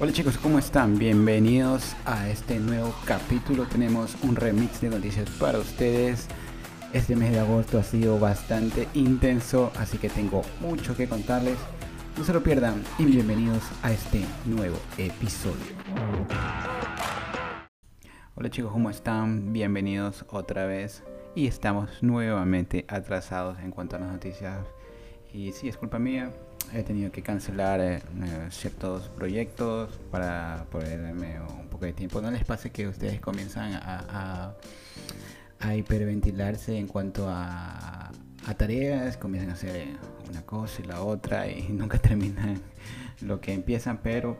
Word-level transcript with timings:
Hola 0.00 0.12
chicos, 0.12 0.36
¿cómo 0.38 0.58
están? 0.58 0.98
Bienvenidos 0.98 1.94
a 2.04 2.28
este 2.28 2.58
nuevo 2.58 2.92
capítulo. 3.04 3.64
Tenemos 3.66 4.16
un 4.24 4.34
remix 4.34 4.80
de 4.80 4.90
noticias 4.90 5.30
para 5.38 5.60
ustedes. 5.60 6.26
Este 6.92 7.14
mes 7.14 7.30
de 7.30 7.38
agosto 7.38 7.78
ha 7.78 7.84
sido 7.84 8.18
bastante 8.18 8.88
intenso, 8.94 9.70
así 9.78 9.98
que 9.98 10.08
tengo 10.08 10.42
mucho 10.58 10.96
que 10.96 11.06
contarles. 11.06 11.56
No 12.18 12.24
se 12.24 12.32
lo 12.32 12.42
pierdan 12.42 12.82
y 12.98 13.04
bienvenidos 13.04 13.62
a 13.84 13.92
este 13.92 14.24
nuevo 14.46 14.76
episodio. 14.98 15.62
Hola 18.34 18.50
chicos, 18.50 18.72
¿cómo 18.72 18.90
están? 18.90 19.52
Bienvenidos 19.52 20.24
otra 20.28 20.66
vez. 20.66 21.04
Y 21.36 21.46
estamos 21.46 22.02
nuevamente 22.02 22.84
atrasados 22.88 23.60
en 23.60 23.70
cuanto 23.70 23.94
a 23.94 24.00
las 24.00 24.10
noticias. 24.10 24.58
Y 25.32 25.52
sí, 25.52 25.68
es 25.68 25.76
culpa 25.76 26.00
mía. 26.00 26.32
He 26.74 26.82
tenido 26.82 27.12
que 27.12 27.22
cancelar 27.22 27.80
eh, 27.80 27.96
eh, 27.96 28.48
ciertos 28.50 29.08
proyectos 29.08 29.90
para 30.10 30.66
ponerme 30.72 31.40
un 31.40 31.68
poco 31.68 31.84
de 31.84 31.92
tiempo. 31.92 32.20
No 32.20 32.32
les 32.32 32.44
pase 32.44 32.70
que 32.70 32.88
ustedes 32.88 33.20
comienzan 33.20 33.74
a, 33.74 34.54
hiperventilarse 35.76 36.76
en 36.76 36.88
cuanto 36.88 37.28
a, 37.28 38.10
a, 38.46 38.54
tareas, 38.54 39.16
comienzan 39.16 39.50
a 39.50 39.52
hacer 39.54 39.86
una 40.28 40.42
cosa 40.42 40.82
y 40.82 40.86
la 40.86 41.00
otra 41.00 41.48
y 41.48 41.62
nunca 41.70 41.98
terminan 41.98 42.60
lo 43.20 43.40
que 43.40 43.52
empiezan, 43.52 43.98
pero 43.98 44.36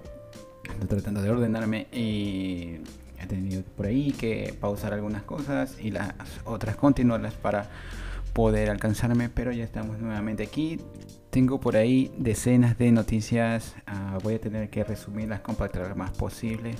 estoy 0.64 0.88
tratando 0.88 1.22
de 1.22 1.30
ordenarme 1.30 1.86
y 1.92 2.80
he 3.20 3.26
tenido 3.28 3.62
por 3.62 3.86
ahí 3.86 4.10
que 4.10 4.56
pausar 4.60 4.92
algunas 4.92 5.22
cosas 5.22 5.76
y 5.80 5.92
las 5.92 6.12
otras 6.44 6.74
continuarlas 6.74 7.34
para 7.34 7.70
poder 8.32 8.70
alcanzarme, 8.70 9.28
pero 9.28 9.52
ya 9.52 9.62
estamos 9.62 10.00
nuevamente 10.00 10.42
aquí. 10.42 10.80
Tengo 11.34 11.58
por 11.58 11.76
ahí 11.76 12.12
decenas 12.16 12.78
de 12.78 12.92
noticias, 12.92 13.74
ah, 13.88 14.20
voy 14.22 14.34
a 14.34 14.40
tener 14.40 14.70
que 14.70 14.84
resumirlas, 14.84 15.40
compactar 15.40 15.88
lo 15.88 15.96
más 15.96 16.12
posible. 16.12 16.76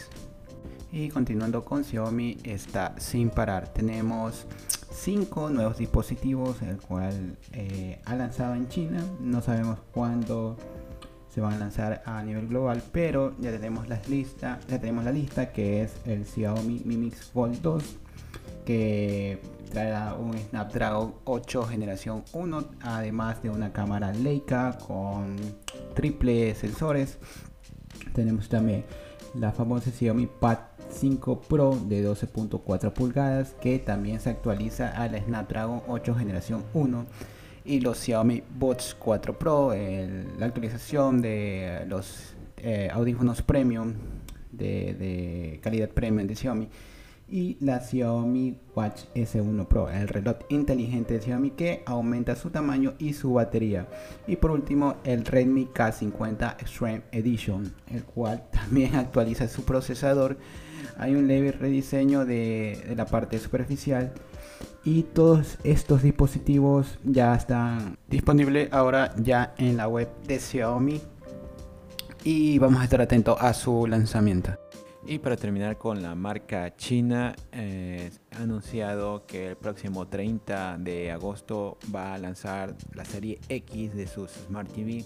Y 0.91 1.09
continuando 1.09 1.65
con 1.65 1.83
Xiaomi 1.83 2.37
está 2.43 2.93
sin 2.99 3.31
parar. 3.31 3.73
Tenemos 3.73 4.45
cinco 4.93 5.49
nuevos 5.49 5.77
dispositivos, 5.77 6.61
el 6.61 6.77
cual 6.77 7.37
eh, 7.51 7.99
ha 8.05 8.15
lanzado 8.15 8.55
en 8.55 8.67
China. 8.69 9.03
No 9.19 9.41
sabemos 9.41 9.79
cuándo 9.91 10.57
se 11.29 11.41
van 11.41 11.53
a 11.53 11.57
lanzar 11.57 12.03
a 12.05 12.21
nivel 12.21 12.47
global, 12.47 12.83
pero 12.91 13.33
ya 13.39 13.51
tenemos 13.51 13.89
la 13.89 13.99
lista, 14.07 14.59
ya 14.69 14.79
tenemos 14.79 15.03
la 15.03 15.11
lista 15.11 15.51
que 15.51 15.81
es 15.81 15.95
el 16.05 16.25
Xiaomi 16.25 16.83
Mi 16.85 16.95
Mix 16.95 17.25
Fold 17.31 17.59
2 17.61 17.83
que 18.65 19.41
traerá 19.71 20.13
un 20.13 20.37
Snapdragon 20.37 21.15
8 21.25 21.63
generación 21.63 22.23
1, 22.33 22.65
además 22.81 23.41
de 23.41 23.49
una 23.49 23.73
cámara 23.73 24.13
Leica 24.13 24.77
con 24.77 25.35
triple 25.95 26.53
sensores. 26.55 27.17
Tenemos 28.13 28.47
también 28.47 28.85
la 29.33 29.51
famosa 29.51 29.91
Xiaomi 29.91 30.27
Pad 30.27 30.59
5 30.91 31.41
Pro 31.41 31.77
de 31.88 32.07
12.4 32.07 32.94
pulgadas 32.94 33.55
que 33.61 33.79
también 33.79 34.19
se 34.19 34.29
actualiza 34.29 34.89
a 34.89 35.07
la 35.07 35.19
Snapdragon 35.19 35.81
8 35.88 36.16
generación 36.16 36.63
1 36.73 37.05
y 37.66 37.79
los 37.79 37.97
Xiaomi 37.99 38.44
Buds 38.57 38.95
4 38.99 39.39
Pro, 39.39 39.73
la 39.73 40.45
actualización 40.45 41.21
de 41.21 41.85
los 41.88 42.35
eh, 42.57 42.89
audífonos 42.91 43.41
premium 43.41 43.94
de, 44.51 44.94
de 44.94 45.59
calidad 45.61 45.89
premium 45.89 46.27
de 46.27 46.35
Xiaomi 46.35 46.69
y 47.28 47.57
la 47.61 47.79
Xiaomi 47.79 48.57
Watch 48.75 49.06
S1 49.16 49.67
Pro, 49.67 49.89
el 49.89 50.07
reloj 50.07 50.38
inteligente 50.50 51.16
de 51.16 51.22
Xiaomi 51.22 51.51
que 51.51 51.84
aumenta 51.85 52.35
su 52.35 52.50
tamaño 52.50 52.94
y 53.00 53.13
su 53.13 53.34
batería. 53.34 53.88
Y 54.28 54.35
por 54.35 54.51
último, 54.51 54.95
el 55.03 55.25
Redmi 55.25 55.67
K50 55.73 56.53
Extreme 56.59 57.03
Edition, 57.12 57.73
el 57.88 58.03
cual 58.03 58.44
también 58.51 58.95
actualiza 58.95 59.47
su 59.47 59.63
procesador. 59.63 60.38
Hay 60.97 61.16
un 61.16 61.28
leve 61.28 61.51
rediseño 61.51 62.25
de, 62.25 62.94
la 62.95 63.06
parte 63.06 63.39
superficial. 63.39 64.13
Y 64.85 65.03
todos 65.03 65.57
estos 65.63 66.03
dispositivos 66.03 67.00
ya 67.06 67.33
están 67.35 67.97
disponibles 68.09 68.72
ahora 68.73 69.13
ya 69.17 69.53
en 69.57 69.78
la 69.78 69.88
web 69.88 70.09
de 70.28 70.39
Xiaomi. 70.39 71.01
Y 72.25 72.59
vamos 72.59 72.81
a 72.81 72.83
estar 72.83 73.01
atentos 73.01 73.38
a 73.39 73.53
su 73.53 73.88
lanzamiento. 73.88 74.62
Y 75.05 75.19
para 75.19 75.35
terminar 75.35 75.77
con 75.77 76.01
la 76.01 76.15
marca 76.15 76.77
china, 76.77 77.35
eh, 77.51 78.09
ha 78.31 78.43
anunciado 78.43 79.25
que 79.25 79.49
el 79.49 79.57
próximo 79.57 80.07
30 80.07 80.77
de 80.79 81.11
agosto 81.11 81.77
va 81.93 82.13
a 82.13 82.17
lanzar 82.17 82.73
la 82.93 83.03
serie 83.03 83.39
X 83.49 83.93
de 83.95 84.07
sus 84.07 84.31
Smart 84.31 84.71
TV, 84.71 85.03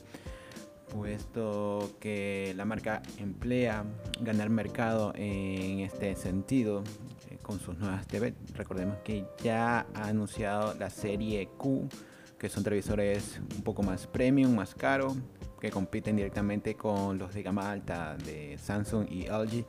puesto 0.93 1.95
que 1.99 2.53
la 2.55 2.63
marca 2.63 3.01
emplea 3.17 3.85
ganar 4.21 4.51
mercado 4.51 5.13
en 5.15 5.79
este 5.79 6.15
sentido 6.15 6.83
eh, 7.31 7.39
con 7.41 7.59
sus 7.59 7.75
nuevas 7.79 8.05
TV. 8.05 8.35
Recordemos 8.53 8.97
que 9.03 9.25
ya 9.43 9.87
ha 9.95 10.07
anunciado 10.07 10.75
la 10.75 10.91
serie 10.91 11.47
Q, 11.57 11.89
que 12.37 12.49
son 12.49 12.63
televisores 12.63 13.41
un 13.55 13.63
poco 13.63 13.81
más 13.81 14.05
premium, 14.05 14.53
más 14.53 14.75
caro, 14.75 15.15
que 15.59 15.71
compiten 15.71 16.15
directamente 16.15 16.75
con 16.75 17.17
los 17.17 17.33
de 17.33 17.43
gama 17.43 17.71
alta 17.71 18.15
de 18.17 18.57
Samsung 18.57 19.07
y 19.09 19.27
LG. 19.27 19.65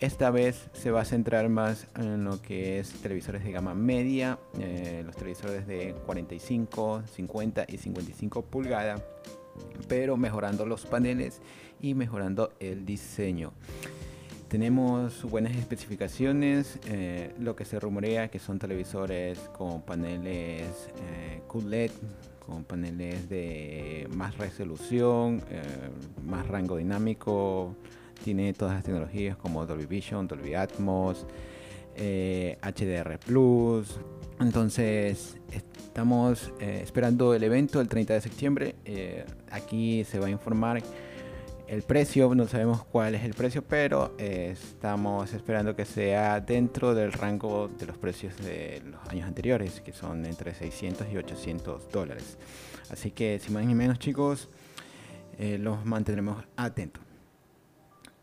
Esta 0.00 0.30
vez 0.30 0.68
se 0.72 0.90
va 0.90 1.02
a 1.02 1.04
centrar 1.04 1.48
más 1.48 1.86
en 1.96 2.24
lo 2.24 2.42
que 2.42 2.78
es 2.78 2.90
televisores 3.02 3.44
de 3.44 3.52
gama 3.52 3.74
media, 3.74 4.38
eh, 4.58 5.02
los 5.04 5.16
televisores 5.16 5.66
de 5.66 5.94
45, 6.06 7.02
50 7.06 7.66
y 7.68 7.78
55 7.78 8.42
pulgadas, 8.42 9.02
pero 9.88 10.16
mejorando 10.16 10.66
los 10.66 10.86
paneles 10.86 11.40
y 11.80 11.94
mejorando 11.94 12.52
el 12.60 12.84
diseño. 12.84 13.52
Tenemos 14.52 15.22
buenas 15.22 15.56
especificaciones, 15.56 16.78
eh, 16.86 17.32
lo 17.38 17.56
que 17.56 17.64
se 17.64 17.80
rumorea 17.80 18.28
que 18.28 18.38
son 18.38 18.58
televisores 18.58 19.38
con 19.56 19.80
paneles 19.80 20.90
eh, 21.00 21.40
QLED, 21.48 21.90
con 22.44 22.62
paneles 22.64 23.30
de 23.30 24.06
más 24.14 24.36
resolución, 24.36 25.42
eh, 25.50 25.62
más 26.26 26.46
rango 26.48 26.76
dinámico, 26.76 27.74
tiene 28.22 28.52
todas 28.52 28.74
las 28.74 28.84
tecnologías 28.84 29.38
como 29.38 29.64
Dolby 29.64 29.86
Vision, 29.86 30.28
Dolby 30.28 30.52
Atmos, 30.52 31.26
HDR 31.96 33.18
Plus, 33.20 33.98
Entonces, 34.38 35.38
estamos 35.92 36.50
eh, 36.58 36.80
esperando 36.82 37.34
el 37.34 37.42
evento 37.42 37.78
el 37.78 37.86
30 37.86 38.14
de 38.14 38.20
septiembre. 38.22 38.74
Eh, 38.86 39.26
aquí 39.50 40.04
se 40.04 40.18
va 40.18 40.28
a 40.28 40.30
informar 40.30 40.82
el 41.72 41.80
precio, 41.80 42.34
no 42.34 42.46
sabemos 42.46 42.84
cuál 42.84 43.14
es 43.14 43.24
el 43.24 43.32
precio, 43.32 43.62
pero 43.62 44.14
eh, 44.18 44.50
estamos 44.52 45.32
esperando 45.32 45.74
que 45.74 45.86
sea 45.86 46.38
dentro 46.38 46.94
del 46.94 47.14
rango 47.14 47.68
de 47.68 47.86
los 47.86 47.96
precios 47.96 48.36
de 48.36 48.82
los 48.84 49.08
años 49.08 49.26
anteriores, 49.26 49.80
que 49.80 49.94
son 49.94 50.26
entre 50.26 50.52
600 50.52 51.06
y 51.10 51.16
800 51.16 51.90
dólares. 51.90 52.36
Así 52.90 53.10
que, 53.10 53.38
sin 53.38 53.54
más 53.54 53.64
ni 53.64 53.74
menos, 53.74 53.98
chicos, 53.98 54.50
los 55.38 55.82
mantendremos 55.86 56.44
atentos. 56.56 57.02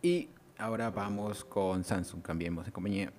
Y 0.04 0.30
ahora 0.60 0.92
vamos 0.92 1.44
con 1.44 1.84
Samsung, 1.84 2.22
cambiemos 2.22 2.68
de 2.68 2.72
compañía 2.72 3.12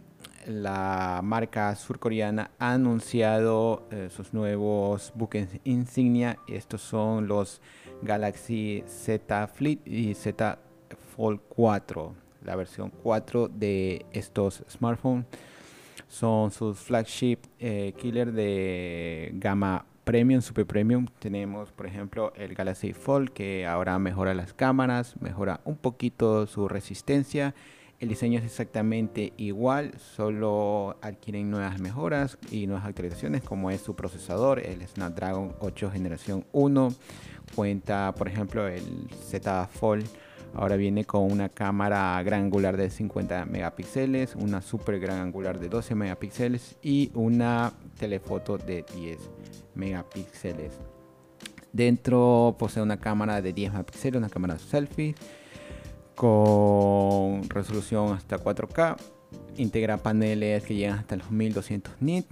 la 0.47 1.21
marca 1.23 1.75
surcoreana 1.76 2.50
ha 2.59 2.73
anunciado 2.73 3.87
eh, 3.91 4.09
sus 4.11 4.33
nuevos 4.33 5.12
buques 5.15 5.49
insignia. 5.65 6.38
Estos 6.49 6.81
son 6.81 7.29
los 7.29 7.61
Galaxy 8.02 8.85
Z 8.87 9.47
Flip 9.49 9.87
y 9.87 10.14
Z 10.14 10.58
Fold 11.17 11.41
4. 11.49 12.14
La 12.44 12.56
versión 12.56 12.91
4 13.02 13.49
de 13.49 14.06
estos 14.12 14.64
smartphones 14.69 15.26
son 16.08 16.50
sus 16.50 16.79
flagship 16.79 17.38
eh, 17.58 17.93
killer 17.97 18.32
de 18.32 19.31
gama 19.35 19.85
premium, 20.05 20.41
super 20.41 20.67
premium. 20.67 21.06
Tenemos, 21.19 21.70
por 21.73 21.87
ejemplo, 21.87 22.32
el 22.35 22.55
Galaxy 22.55 22.93
Fold 22.93 23.31
que 23.31 23.67
ahora 23.67 23.99
mejora 23.99 24.35
las 24.35 24.52
cámaras, 24.52 25.14
mejora 25.20 25.61
un 25.64 25.76
poquito 25.76 26.47
su 26.47 26.67
resistencia 26.67 27.55
el 28.00 28.08
diseño 28.08 28.38
es 28.38 28.47
exactamente 28.47 29.35
igual, 29.37 29.93
solo 29.99 30.97
adquieren 31.02 31.50
nuevas 31.50 31.79
mejoras 31.79 32.38
y 32.50 32.67
nuevas 32.67 32.87
actualizaciones 32.87 33.43
como 33.43 33.70
es 33.70 33.82
su 33.82 33.94
procesador, 33.94 34.58
el 34.58 34.87
Snapdragon 34.88 35.52
8 35.61 35.91
generación 35.91 36.47
1. 36.52 36.94
Cuenta, 37.55 38.14
por 38.17 38.26
ejemplo, 38.26 38.67
el 38.67 39.08
Z 39.23 39.67
Fold. 39.67 40.06
Ahora 40.55 40.76
viene 40.76 41.05
con 41.05 41.31
una 41.31 41.50
cámara 41.50 42.20
gran 42.23 42.44
angular 42.44 42.76
de 42.79 42.88
50 42.88 43.44
megapíxeles, 43.44 44.35
una 44.35 44.62
super 44.62 44.99
gran 44.99 45.20
angular 45.20 45.61
de 45.61 45.69
12 45.69 45.94
megapíxeles 45.94 46.76
y 46.82 47.11
una 47.14 47.73
telefoto 47.99 48.56
de 48.56 48.82
10 48.94 49.19
megapíxeles. 49.75 50.73
Dentro 51.73 52.56
posee 52.58 52.82
una 52.82 52.99
cámara 52.99 53.43
de 53.43 53.52
10 53.52 53.73
megapíxeles, 53.73 54.19
una 54.19 54.31
cámara 54.31 54.58
selfie 54.58 55.14
con 56.20 57.49
resolución 57.49 58.12
hasta 58.12 58.37
4K. 58.37 58.99
Integra 59.56 59.96
paneles 59.96 60.62
que 60.64 60.75
llegan 60.75 60.99
hasta 60.99 61.17
los 61.17 61.31
1200 61.31 61.94
nits. 62.00 62.28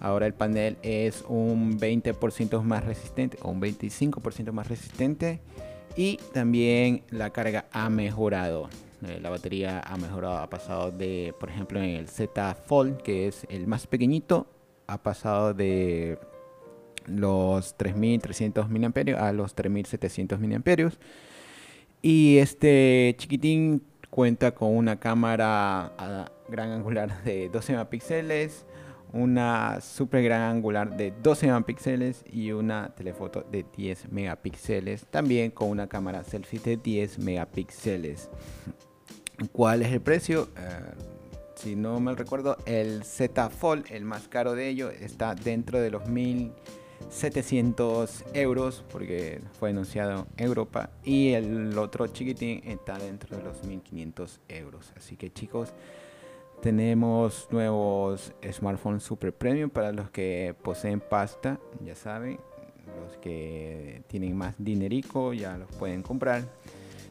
Ahora 0.00 0.26
el 0.26 0.34
panel 0.34 0.78
es 0.82 1.24
un 1.28 1.78
20% 1.78 2.60
más 2.62 2.84
resistente 2.84 3.38
o 3.42 3.50
un 3.50 3.60
25% 3.60 4.50
más 4.50 4.66
resistente. 4.66 5.40
Y 5.96 6.16
también 6.32 7.04
la 7.10 7.30
carga 7.30 7.66
ha 7.70 7.88
mejorado. 7.88 8.68
Eh, 9.06 9.20
la 9.22 9.30
batería 9.30 9.78
ha 9.78 9.96
mejorado, 9.96 10.38
ha 10.38 10.50
pasado 10.50 10.90
de, 10.90 11.32
por 11.38 11.50
ejemplo, 11.50 11.78
en 11.78 11.90
el 11.90 12.08
Z 12.08 12.56
Fold, 12.66 12.96
que 12.96 13.28
es 13.28 13.46
el 13.48 13.68
más 13.68 13.86
pequeñito, 13.86 14.48
ha 14.88 15.04
pasado 15.04 15.54
de 15.54 16.18
los 17.06 17.76
3300 17.76 18.68
mAh 18.68 18.90
a 19.18 19.32
los 19.32 19.54
3700 19.54 20.40
mAh 20.40 20.90
y 22.02 22.38
este 22.38 23.14
chiquitín 23.18 23.82
cuenta 24.08 24.52
con 24.52 24.76
una 24.76 24.98
cámara 24.98 25.92
a 25.98 26.32
gran 26.48 26.72
angular 26.72 27.22
de 27.24 27.48
12 27.48 27.72
megapíxeles, 27.72 28.64
una 29.12 29.80
super 29.80 30.22
gran 30.22 30.42
angular 30.42 30.96
de 30.96 31.12
12 31.22 31.46
megapíxeles 31.46 32.24
y 32.30 32.52
una 32.52 32.94
telefoto 32.94 33.44
de 33.50 33.64
10 33.76 34.12
megapíxeles, 34.12 35.06
también 35.06 35.50
con 35.50 35.68
una 35.68 35.88
cámara 35.88 36.24
selfie 36.24 36.60
de 36.60 36.76
10 36.76 37.18
megapíxeles. 37.18 38.30
¿Cuál 39.52 39.82
es 39.82 39.92
el 39.92 40.00
precio? 40.00 40.48
Eh, 40.56 40.80
si 41.54 41.76
no 41.76 42.00
me 42.00 42.14
recuerdo, 42.14 42.56
el 42.66 43.04
Z 43.04 43.50
Fold, 43.50 43.86
el 43.90 44.04
más 44.04 44.28
caro 44.28 44.54
de 44.54 44.68
ellos, 44.68 44.92
está 45.00 45.34
dentro 45.34 45.80
de 45.80 45.90
los 45.90 46.08
1000 46.08 46.52
700 47.10 48.24
euros 48.34 48.84
porque 48.90 49.40
fue 49.58 49.70
anunciado 49.70 50.26
en 50.36 50.46
Europa 50.46 50.90
y 51.04 51.32
el 51.32 51.76
otro 51.76 52.06
chiquitín 52.06 52.62
está 52.64 52.98
dentro 52.98 53.36
de 53.36 53.42
los 53.42 53.64
1500 53.64 54.40
euros. 54.48 54.92
Así 54.96 55.16
que 55.16 55.32
chicos 55.32 55.72
tenemos 56.62 57.48
nuevos 57.50 58.32
smartphones 58.50 59.02
super 59.02 59.34
premium 59.34 59.70
para 59.70 59.92
los 59.92 60.10
que 60.10 60.54
poseen 60.62 61.00
pasta 61.00 61.58
ya 61.84 61.94
saben. 61.94 62.38
Los 63.04 63.16
que 63.18 64.02
tienen 64.08 64.36
más 64.36 64.54
dinerico 64.58 65.32
ya 65.32 65.56
los 65.58 65.70
pueden 65.76 66.02
comprar 66.02 66.44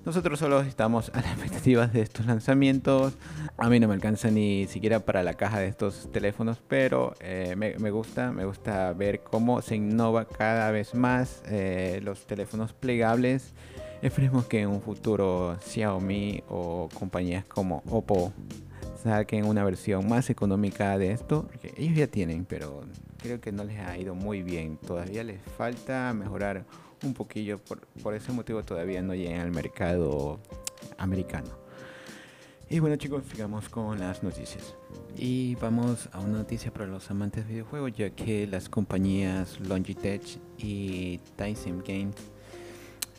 nosotros 0.09 0.39
solo 0.39 0.61
estamos 0.61 1.11
a 1.13 1.21
las 1.21 1.31
expectativas 1.33 1.93
de 1.93 2.01
estos 2.01 2.25
lanzamientos. 2.25 3.13
A 3.57 3.69
mí 3.69 3.79
no 3.79 3.87
me 3.87 3.93
alcanza 3.93 4.31
ni 4.31 4.65
siquiera 4.65 5.01
para 5.01 5.21
la 5.21 5.35
caja 5.35 5.59
de 5.59 5.67
estos 5.67 6.11
teléfonos, 6.11 6.57
pero 6.67 7.13
eh, 7.19 7.53
me, 7.55 7.91
gusta, 7.91 8.31
me 8.31 8.43
gusta 8.43 8.91
ver 8.93 9.21
cómo 9.21 9.61
se 9.61 9.75
innova 9.75 10.25
cada 10.25 10.71
vez 10.71 10.95
más 10.95 11.43
eh, 11.45 12.01
los 12.03 12.25
teléfonos 12.25 12.73
plegables. 12.73 13.53
Esperemos 14.01 14.47
que 14.47 14.61
en 14.61 14.69
un 14.69 14.81
futuro 14.81 15.55
Xiaomi 15.61 16.43
o 16.49 16.89
compañías 16.91 17.45
como 17.45 17.83
Oppo 17.87 18.33
saquen 19.03 19.45
una 19.45 19.63
versión 19.63 20.09
más 20.09 20.31
económica 20.31 20.97
de 20.97 21.11
esto, 21.11 21.43
porque 21.43 21.71
ellos 21.77 21.95
ya 21.95 22.07
tienen, 22.07 22.45
pero 22.45 22.81
creo 23.21 23.39
que 23.39 23.51
no 23.51 23.63
les 23.63 23.77
ha 23.77 23.95
ido 23.95 24.15
muy 24.15 24.41
bien. 24.41 24.77
Todavía 24.77 25.23
les 25.23 25.39
falta 25.55 26.11
mejorar 26.15 26.65
un 27.03 27.13
poquillo, 27.13 27.57
por, 27.57 27.87
por 28.01 28.13
ese 28.13 28.31
motivo 28.31 28.63
todavía 28.63 29.01
no 29.01 29.13
llegan 29.13 29.41
al 29.41 29.51
mercado 29.51 30.39
americano. 30.97 31.49
Y 32.71 32.77
bueno 32.77 32.97
chicos, 32.97 33.23
sigamos 33.31 33.67
con 33.67 33.99
las 33.99 34.21
noticias. 34.21 34.75
Y 35.17 35.55
vamos 35.55 36.07
a 36.11 36.19
una 36.19 36.37
noticia 36.37 36.71
para 36.71 36.85
los 36.85 37.09
amantes 37.09 37.47
de 37.47 37.53
videojuegos, 37.53 37.93
ya 37.93 38.11
que 38.11 38.45
las 38.45 38.69
compañías 38.69 39.59
Logitech 39.59 40.39
y 40.59 41.17
Tyson 41.35 41.79
Games 41.79 42.15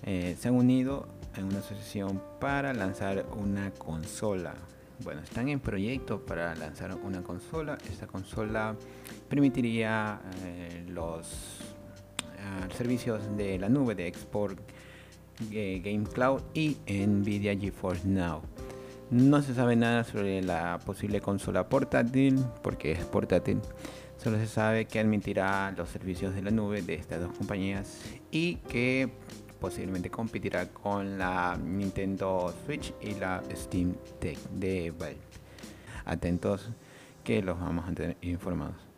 eh, 0.05 0.37
se 0.38 0.47
han 0.47 0.55
unido 0.55 1.09
en 1.37 1.47
una 1.47 1.59
asociación 1.59 2.23
para 2.38 2.73
lanzar 2.73 3.27
una 3.37 3.73
consola. 3.73 4.55
Bueno, 5.03 5.21
están 5.23 5.49
en 5.49 5.59
proyecto 5.59 6.25
para 6.25 6.55
lanzar 6.55 6.94
una 7.03 7.23
consola. 7.23 7.77
Esta 7.91 8.06
consola 8.06 8.77
permitiría 9.29 10.21
eh, 10.44 10.85
los 10.88 11.59
servicios 12.77 13.21
de 13.37 13.59
la 13.59 13.69
nube 13.69 13.95
de 13.95 14.07
Export 14.07 14.59
eh, 15.51 15.81
Game 15.85 16.05
Cloud 16.05 16.43
y 16.55 16.77
Nvidia 16.87 17.56
GeForce 17.59 18.06
Now. 18.06 18.43
No 19.11 19.43
se 19.43 19.55
sabe 19.55 19.75
nada 19.75 20.05
sobre 20.05 20.41
la 20.43 20.79
posible 20.79 21.20
consola 21.20 21.69
portátil 21.69 22.39
porque 22.63 22.93
es 22.93 23.05
portátil. 23.05 23.61
Solo 24.19 24.39
se 24.39 24.47
sabe 24.47 24.85
que 24.85 25.01
admitirá 25.01 25.73
los 25.77 25.89
servicios 25.89 26.35
de 26.35 26.43
la 26.43 26.51
nube 26.51 26.82
de 26.82 26.94
estas 26.94 27.20
dos 27.20 27.37
compañías 27.37 27.99
y 28.31 28.56
que 28.56 29.11
posiblemente 29.61 30.11
competirá 30.11 30.69
con 30.69 31.19
la 31.19 31.59
Nintendo 31.63 32.55
Switch 32.65 32.94
y 33.01 33.15
la 33.15 33.43
Steam 33.55 33.94
Deck 34.20 34.39
de 34.51 34.91
Valve. 34.91 35.17
Atentos 36.05 36.70
que 37.25 37.43
los 37.43 37.59
vamos 37.59 37.89
a 37.89 37.93
tener 37.93 38.17
informados. 38.23 38.90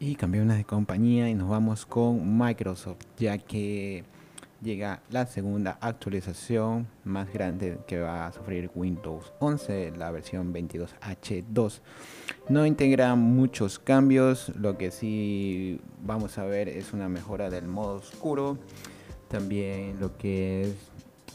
Y 0.00 0.14
cambiamos 0.14 0.56
de 0.56 0.64
compañía 0.64 1.28
y 1.28 1.34
nos 1.34 1.48
vamos 1.48 1.84
con 1.84 2.38
Microsoft, 2.38 2.98
ya 3.16 3.36
que 3.36 4.04
llega 4.62 5.02
la 5.10 5.26
segunda 5.26 5.76
actualización 5.80 6.86
más 7.02 7.32
grande 7.32 7.80
que 7.84 7.98
va 7.98 8.28
a 8.28 8.32
sufrir 8.32 8.70
Windows 8.76 9.32
11, 9.40 9.94
la 9.96 10.12
versión 10.12 10.54
22H2. 10.54 11.80
No 12.48 12.64
integra 12.64 13.16
muchos 13.16 13.80
cambios, 13.80 14.52
lo 14.56 14.78
que 14.78 14.92
sí 14.92 15.80
vamos 16.04 16.38
a 16.38 16.44
ver 16.44 16.68
es 16.68 16.92
una 16.92 17.08
mejora 17.08 17.50
del 17.50 17.66
modo 17.66 17.96
oscuro, 17.96 18.56
también 19.26 19.98
lo 19.98 20.16
que 20.16 20.62
es 20.62 20.74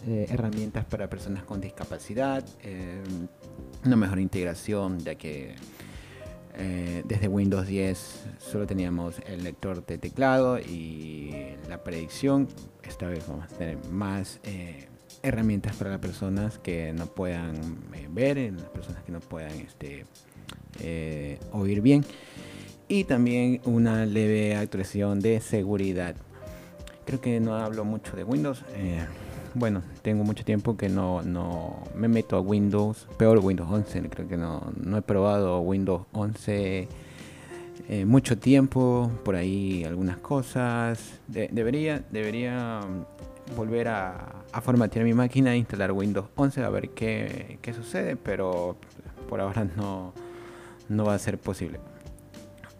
eh, 0.08 0.28
herramientas 0.30 0.86
para 0.86 1.10
personas 1.10 1.44
con 1.44 1.60
discapacidad, 1.60 2.46
eh, 2.62 3.02
una 3.86 3.98
mejor 3.98 4.20
integración, 4.20 5.00
ya 5.00 5.16
que 5.16 5.56
eh, 6.56 7.02
desde 7.06 7.28
Windows 7.28 7.66
10 7.66 8.26
solo 8.38 8.68
teníamos 8.68 9.16
el 9.26 9.44
lector 9.44 9.86
de 9.86 9.98
teclado 9.98 10.60
y 10.60 11.56
la 11.68 11.84
predicción. 11.84 12.48
Esta 12.84 13.08
vez 13.08 13.28
vamos 13.28 13.46
a 13.46 13.48
tener 13.48 13.78
más 13.90 14.40
eh, 14.44 14.88
herramientas 15.24 15.76
para 15.76 15.90
las 15.92 16.00
personas 16.00 16.60
que 16.60 16.94
no 16.94 17.08
puedan 17.08 17.56
eh, 17.94 18.08
ver, 18.10 18.38
las 18.54 18.70
personas 18.70 19.04
que 19.04 19.12
no 19.12 19.20
puedan 19.20 19.52
este, 19.52 20.06
oír 21.52 21.82
bien. 21.82 22.06
Y 22.88 23.06
también 23.06 23.62
una 23.66 24.06
leve 24.06 24.56
actualización 24.56 25.20
de 25.20 25.42
seguridad. 25.42 26.16
Creo 27.06 27.20
que 27.20 27.40
no 27.40 27.56
hablo 27.56 27.84
mucho 27.84 28.16
de 28.16 28.24
Windows 28.24 28.64
bueno, 29.56 29.82
tengo 30.02 30.24
mucho 30.24 30.44
tiempo 30.44 30.78
que 30.78 30.90
no, 30.90 31.22
no 31.22 31.84
me 31.96 32.08
meto 32.08 32.36
a 32.36 32.42
Windows, 32.42 33.08
peor 33.18 33.40
Windows 33.40 33.70
11, 33.70 34.10
creo 34.10 34.28
que 34.28 34.38
no, 34.38 34.72
no 34.76 34.98
he 34.98 35.02
probado 35.02 35.60
Windows 35.62 36.04
11 36.14 36.88
eh, 37.90 38.06
mucho 38.06 38.38
tiempo, 38.38 39.12
por 39.26 39.36
ahí 39.36 39.84
algunas 39.84 40.18
cosas. 40.18 41.20
debería, 41.28 42.04
debería 42.12 42.80
volver 43.58 43.90
a, 43.90 44.44
a, 44.52 44.62
formatear 44.62 45.04
mi 45.04 45.14
máquina 45.14 45.56
instalar 45.56 45.92
Windows 45.92 46.28
11 46.36 46.64
a 46.64 46.70
ver 46.70 46.90
qué, 46.92 47.60
qué 47.62 47.74
sucede, 47.74 48.16
pero 48.16 48.78
por 49.28 49.42
ahora 49.42 49.66
no, 49.76 50.14
no 50.88 51.06
va 51.06 51.16
a 51.16 51.20
ser 51.20 51.38
posible. 51.38 51.80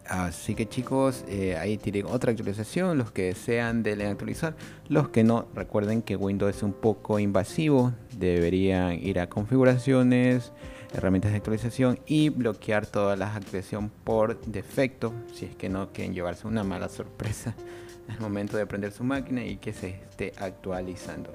Así 0.06 0.54
que 0.54 0.68
chicos, 0.68 1.24
eh, 1.28 1.56
ahí 1.56 1.78
tienen 1.78 2.06
otra 2.06 2.30
actualización. 2.30 2.98
Los 2.98 3.10
que 3.10 3.22
desean 3.24 3.82
deben 3.82 4.08
actualizar. 4.08 4.54
Los 4.88 5.08
que 5.08 5.24
no, 5.24 5.46
recuerden 5.54 6.02
que 6.02 6.16
Windows 6.16 6.56
es 6.56 6.62
un 6.62 6.72
poco 6.72 7.18
invasivo. 7.18 7.92
Deberían 8.16 8.94
ir 8.94 9.18
a 9.18 9.28
configuraciones, 9.28 10.52
herramientas 10.92 11.32
de 11.32 11.38
actualización 11.38 11.98
y 12.06 12.28
bloquear 12.28 12.86
todas 12.86 13.18
las 13.18 13.34
actualizaciones 13.34 13.90
por 14.04 14.40
defecto. 14.42 15.14
Si 15.32 15.46
es 15.46 15.56
que 15.56 15.68
no 15.68 15.90
quieren 15.92 16.14
llevarse 16.14 16.46
una 16.46 16.64
mala 16.64 16.88
sorpresa 16.88 17.54
al 18.08 18.20
momento 18.20 18.56
de 18.58 18.66
prender 18.66 18.92
su 18.92 19.04
máquina 19.04 19.44
y 19.44 19.56
que 19.56 19.72
se 19.72 19.88
esté 19.88 20.32
actualizando. 20.38 21.30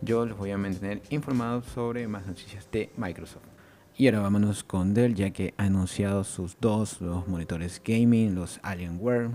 Yo 0.00 0.26
los 0.26 0.36
voy 0.36 0.50
a 0.50 0.58
mantener 0.58 1.00
informados 1.10 1.66
sobre 1.66 2.06
más 2.08 2.26
noticias 2.26 2.68
de 2.72 2.90
Microsoft. 2.96 3.51
Y 3.94 4.06
ahora 4.06 4.20
vámonos 4.20 4.64
con 4.64 4.94
Dell, 4.94 5.14
ya 5.14 5.32
que 5.32 5.52
ha 5.58 5.64
anunciado 5.64 6.24
sus 6.24 6.56
dos 6.58 7.02
nuevos 7.02 7.28
monitores 7.28 7.78
gaming, 7.84 8.34
los 8.34 8.58
Alienware, 8.62 9.32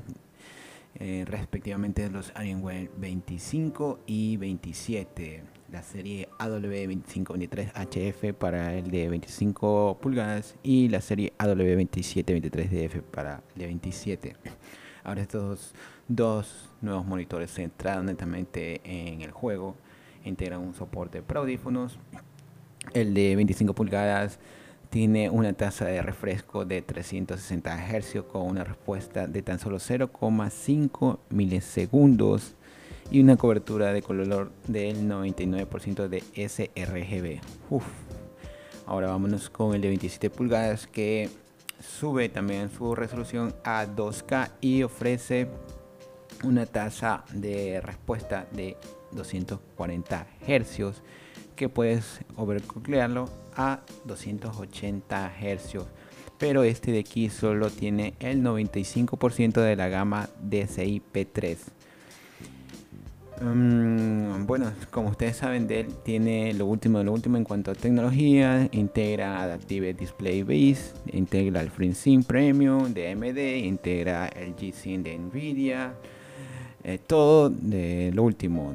eh, 0.95 1.25
respectivamente 1.27 2.09
los 2.09 2.31
Alienware 2.33 2.89
25 2.97 3.99
y 4.07 4.35
27. 4.37 5.43
La 5.71 5.83
serie 5.83 6.27
AW2523HF 6.39 8.33
para 8.33 8.73
el 8.73 8.89
de 8.89 9.07
25 9.09 9.99
pulgadas 10.01 10.55
y 10.63 10.89
la 10.89 11.01
serie 11.01 11.33
AW2723DF 11.37 13.03
para 13.03 13.43
el 13.53 13.59
de 13.59 13.65
27. 13.67 14.37
Ahora 15.03 15.21
estos 15.21 15.75
dos 16.07 16.71
nuevos 16.81 17.05
monitores 17.05 17.53
centrados 17.53 18.03
netamente 18.03 18.81
en 18.83 19.21
el 19.21 19.29
juego 19.29 19.75
integran 20.25 20.61
un 20.61 20.73
soporte 20.73 21.21
para 21.21 21.41
audífonos 21.41 21.99
el 22.93 23.13
de 23.13 23.35
25 23.35 23.73
pulgadas 23.73 24.39
tiene 24.89 25.29
una 25.29 25.53
tasa 25.53 25.85
de 25.85 26.01
refresco 26.01 26.65
de 26.65 26.81
360 26.81 27.77
Hz 27.77 28.23
con 28.31 28.43
una 28.43 28.63
respuesta 28.63 29.27
de 29.27 29.41
tan 29.41 29.59
solo 29.59 29.77
0,5 29.77 31.19
milisegundos 31.29 32.55
y 33.11 33.19
una 33.21 33.37
cobertura 33.37 33.93
de 33.93 34.01
color 34.01 34.51
del 34.67 35.07
99% 35.09 36.07
de 36.07 36.23
sRGB. 36.47 37.41
Ahora 38.85 39.07
vámonos 39.07 39.49
con 39.49 39.75
el 39.75 39.81
de 39.81 39.89
27 39.89 40.29
pulgadas 40.29 40.87
que 40.87 41.29
sube 41.79 42.29
también 42.29 42.69
su 42.69 42.95
resolución 42.95 43.53
a 43.63 43.85
2K 43.85 44.51
y 44.61 44.83
ofrece 44.83 45.47
una 46.43 46.65
tasa 46.65 47.23
de 47.33 47.81
respuesta 47.81 48.47
de 48.51 48.77
240 49.11 50.27
Hz 50.47 51.01
que 51.57 51.67
puedes 51.67 52.21
overclockearlo 52.37 53.29
a 53.57 53.81
280 54.05 55.33
Hz. 55.41 55.85
Pero 56.37 56.63
este 56.63 56.91
de 56.91 56.99
aquí 56.99 57.29
solo 57.29 57.69
tiene 57.69 58.13
el 58.19 58.41
95% 58.43 59.59
de 59.59 59.75
la 59.75 59.89
gama 59.89 60.29
DCI 60.41 61.01
P3. 61.13 61.57
Mm, 63.41 64.45
bueno, 64.45 64.71
como 64.89 65.09
ustedes 65.09 65.37
saben, 65.37 65.67
tiene 66.03 66.53
lo 66.53 66.65
último 66.65 66.99
de 66.99 67.03
lo 67.03 67.13
último 67.13 67.37
en 67.37 67.43
cuanto 67.43 67.71
a 67.71 67.75
tecnología. 67.75 68.69
Integra 68.71 69.41
Adaptive 69.41 69.93
Display 69.93 70.43
Base, 70.43 70.93
integra 71.11 71.61
el 71.61 71.69
FreeSync 71.69 72.25
Premium 72.25 72.93
de 72.93 73.11
AMD, 73.11 73.65
integra 73.65 74.27
el 74.27 74.55
G-Sync 74.55 75.03
de 75.03 75.17
Nvidia. 75.17 75.93
Eh, 76.83 76.99
todo 77.05 77.49
de 77.49 78.11
lo 78.13 78.23
último, 78.23 78.73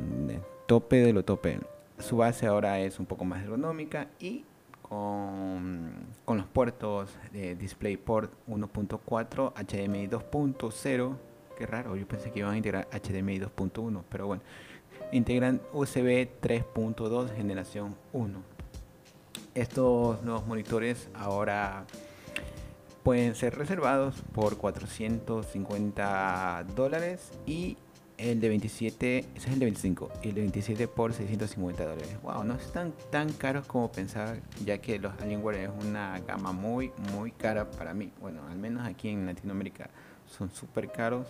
tope 0.67 0.97
de 0.97 1.13
lo 1.13 1.25
tope. 1.25 1.59
Su 2.03 2.17
base 2.17 2.47
ahora 2.47 2.81
es 2.81 2.99
un 2.99 3.07
poco 3.07 3.25
más 3.25 3.45
ergonómica 3.45 4.09
y 4.19 4.45
con, 4.83 6.09
con 6.25 6.37
los 6.37 6.47
puertos 6.47 7.11
de 7.33 7.55
DisplayPort 7.55 8.33
1.4, 8.49 9.53
HDMI 9.55 10.09
2.0. 10.09 11.17
Qué 11.57 11.67
raro, 11.67 11.95
yo 11.95 12.09
pensé 12.09 12.33
que 12.33 12.41
iban 12.41 12.55
a 12.55 12.57
integrar 12.57 12.89
HDMI 12.91 13.39
2.1, 13.39 14.03
pero 14.09 14.27
bueno. 14.27 14.43
Integran 15.13 15.61
USB 15.73 16.29
3.2 16.41 17.37
generación 17.37 17.95
1. 18.13 18.43
Estos 19.55 20.23
nuevos 20.23 20.45
monitores 20.47 21.09
ahora 21.15 21.85
pueden 23.05 23.37
ser 23.37 23.57
reservados 23.57 24.21
por 24.35 24.57
450 24.57 26.65
dólares 26.75 27.31
y 27.47 27.77
el 28.19 28.41
de 28.41 28.49
27, 28.49 29.19
ese 29.19 29.29
es 29.35 29.53
el 29.53 29.59
de 29.59 29.67
25, 29.67 30.11
y 30.23 30.29
el 30.29 30.35
de 30.35 30.41
27 30.43 30.89
por 30.89 31.13
650 31.13 31.85
dólares. 31.85 32.17
Wow, 32.23 32.45
no 32.45 32.55
están 32.55 32.93
tan 33.11 33.33
caros 33.33 33.67
como 33.67 33.91
pensaba, 33.91 34.37
ya 34.65 34.79
que 34.79 34.99
los 34.99 35.13
Alienware 35.21 35.57
es 35.57 35.71
una 35.87 36.19
gama 36.21 36.53
muy, 36.53 36.93
muy 37.15 37.33
cara 37.33 37.71
para 37.71 37.95
mí. 37.95 38.13
Bueno, 38.21 38.43
al 38.49 38.59
menos 38.59 38.87
aquí 38.87 39.09
en 39.09 39.27
Latinoamérica 39.27 39.91
son 40.27 40.51
súper 40.51 40.91
caros, 40.91 41.27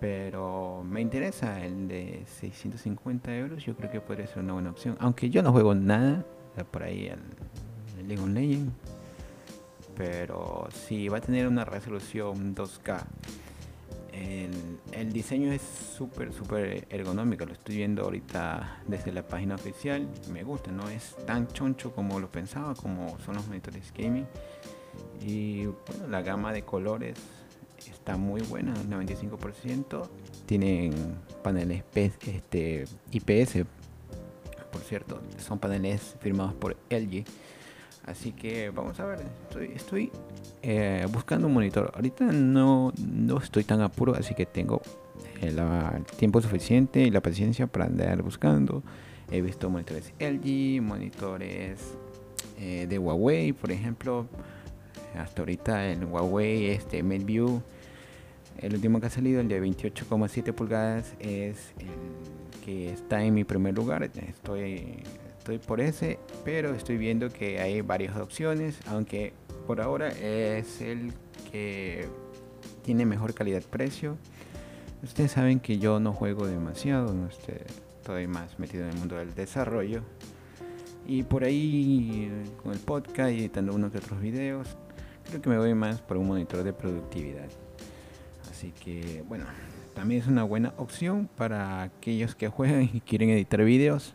pero 0.00 0.84
me 0.84 1.00
interesa 1.00 1.64
el 1.64 1.88
de 1.88 2.24
650 2.26 3.36
euros. 3.36 3.64
Yo 3.64 3.76
creo 3.76 3.90
que 3.90 4.00
podría 4.00 4.26
ser 4.26 4.40
una 4.40 4.52
buena 4.52 4.70
opción, 4.70 4.96
aunque 5.00 5.30
yo 5.30 5.42
no 5.42 5.52
juego 5.52 5.74
nada 5.74 6.24
por 6.70 6.82
ahí 6.82 7.06
el, 7.06 7.20
el 7.98 8.08
League 8.08 8.22
of 8.22 8.28
Legends, 8.28 8.72
pero 9.96 10.68
si 10.70 11.08
va 11.08 11.18
a 11.18 11.20
tener 11.20 11.46
una 11.46 11.64
resolución 11.64 12.54
2K 12.54 13.04
el, 14.92 15.12
diseño 15.12 15.52
es 15.52 15.62
súper, 15.62 16.32
súper 16.32 16.86
ergonómico. 16.90 17.44
Lo 17.44 17.52
estoy 17.52 17.76
viendo 17.76 18.02
ahorita 18.04 18.82
desde 18.86 19.12
la 19.12 19.26
página 19.26 19.54
oficial. 19.54 20.08
Me 20.32 20.42
gusta, 20.42 20.70
no 20.70 20.88
es 20.88 21.16
tan 21.26 21.48
choncho 21.48 21.94
como 21.94 22.20
lo 22.20 22.30
pensaba, 22.30 22.74
como 22.74 23.18
son 23.20 23.36
los 23.36 23.46
monitores 23.46 23.92
gaming. 23.96 24.26
Y 25.20 25.66
bueno, 25.66 26.08
la 26.10 26.22
gama 26.22 26.52
de 26.52 26.62
colores 26.62 27.18
está 27.90 28.16
muy 28.16 28.42
buena, 28.42 28.74
95%. 28.74 30.08
Tienen 30.46 30.92
paneles 31.42 31.84
este, 31.94 32.84
IPS, 33.10 33.66
por 34.74 34.82
cierto, 34.82 35.22
son 35.38 35.60
paneles 35.60 36.16
firmados 36.20 36.52
por 36.54 36.76
LG 36.90 37.24
Así 38.06 38.32
que 38.32 38.70
vamos 38.70 39.00
a 39.00 39.06
ver, 39.06 39.20
estoy, 39.48 39.72
estoy 39.74 40.12
eh, 40.62 41.06
buscando 41.10 41.46
un 41.46 41.54
monitor. 41.54 41.90
Ahorita 41.94 42.24
no, 42.24 42.92
no 42.98 43.38
estoy 43.38 43.64
tan 43.64 43.80
apuro, 43.80 44.14
así 44.14 44.34
que 44.34 44.44
tengo 44.44 44.82
el, 45.40 45.58
tiempo 46.16 46.40
suficiente 46.42 47.00
y 47.00 47.10
la 47.10 47.22
paciencia 47.22 47.66
para 47.66 47.86
andar 47.86 48.22
buscando. 48.22 48.82
He 49.30 49.40
visto 49.40 49.70
monitores 49.70 50.12
LG, 50.20 50.82
monitores 50.82 51.80
eh, 52.58 52.86
de 52.88 52.98
Huawei, 52.98 53.52
por 53.52 53.70
ejemplo. 53.70 54.26
Hasta 55.18 55.42
ahorita 55.42 55.86
el 55.86 56.04
Huawei 56.04 56.66
este 56.66 57.02
MateView, 57.02 57.62
el 58.58 58.74
último 58.74 59.00
que 59.00 59.06
ha 59.06 59.10
salido, 59.10 59.40
el 59.40 59.48
de 59.48 59.62
28,7 59.62 60.52
pulgadas, 60.52 61.14
es 61.20 61.72
el 61.78 62.64
que 62.64 62.92
está 62.92 63.22
en 63.24 63.32
mi 63.32 63.44
primer 63.44 63.74
lugar. 63.74 64.02
Estoy 64.02 65.02
estoy 65.44 65.58
por 65.58 65.82
ese, 65.82 66.18
pero 66.42 66.74
estoy 66.74 66.96
viendo 66.96 67.28
que 67.28 67.60
hay 67.60 67.82
varias 67.82 68.16
opciones, 68.16 68.78
aunque 68.86 69.34
por 69.66 69.82
ahora 69.82 70.08
es 70.08 70.80
el 70.80 71.12
que 71.52 72.08
tiene 72.82 73.04
mejor 73.04 73.34
calidad-precio. 73.34 74.16
Ustedes 75.02 75.32
saben 75.32 75.60
que 75.60 75.78
yo 75.78 76.00
no 76.00 76.14
juego 76.14 76.46
demasiado, 76.46 77.12
no 77.12 77.28
estoy, 77.28 78.26
más 78.26 78.58
metido 78.58 78.84
en 78.84 78.92
el 78.92 78.96
mundo 78.96 79.16
del 79.16 79.34
desarrollo. 79.34 80.00
Y 81.06 81.24
por 81.24 81.44
ahí 81.44 82.32
con 82.62 82.72
el 82.72 82.78
podcast 82.78 83.32
y 83.32 83.40
editando 83.40 83.74
unos 83.74 83.92
que 83.92 83.98
otros 83.98 84.22
videos, 84.22 84.78
creo 85.28 85.42
que 85.42 85.50
me 85.50 85.58
voy 85.58 85.74
más 85.74 86.00
por 86.00 86.16
un 86.16 86.26
monitor 86.26 86.64
de 86.64 86.72
productividad. 86.72 87.50
Así 88.50 88.72
que 88.82 89.22
bueno, 89.28 89.44
también 89.94 90.22
es 90.22 90.26
una 90.26 90.42
buena 90.42 90.72
opción 90.78 91.28
para 91.36 91.82
aquellos 91.82 92.34
que 92.34 92.48
juegan 92.48 92.88
y 92.90 93.02
quieren 93.02 93.28
editar 93.28 93.62
videos. 93.62 94.14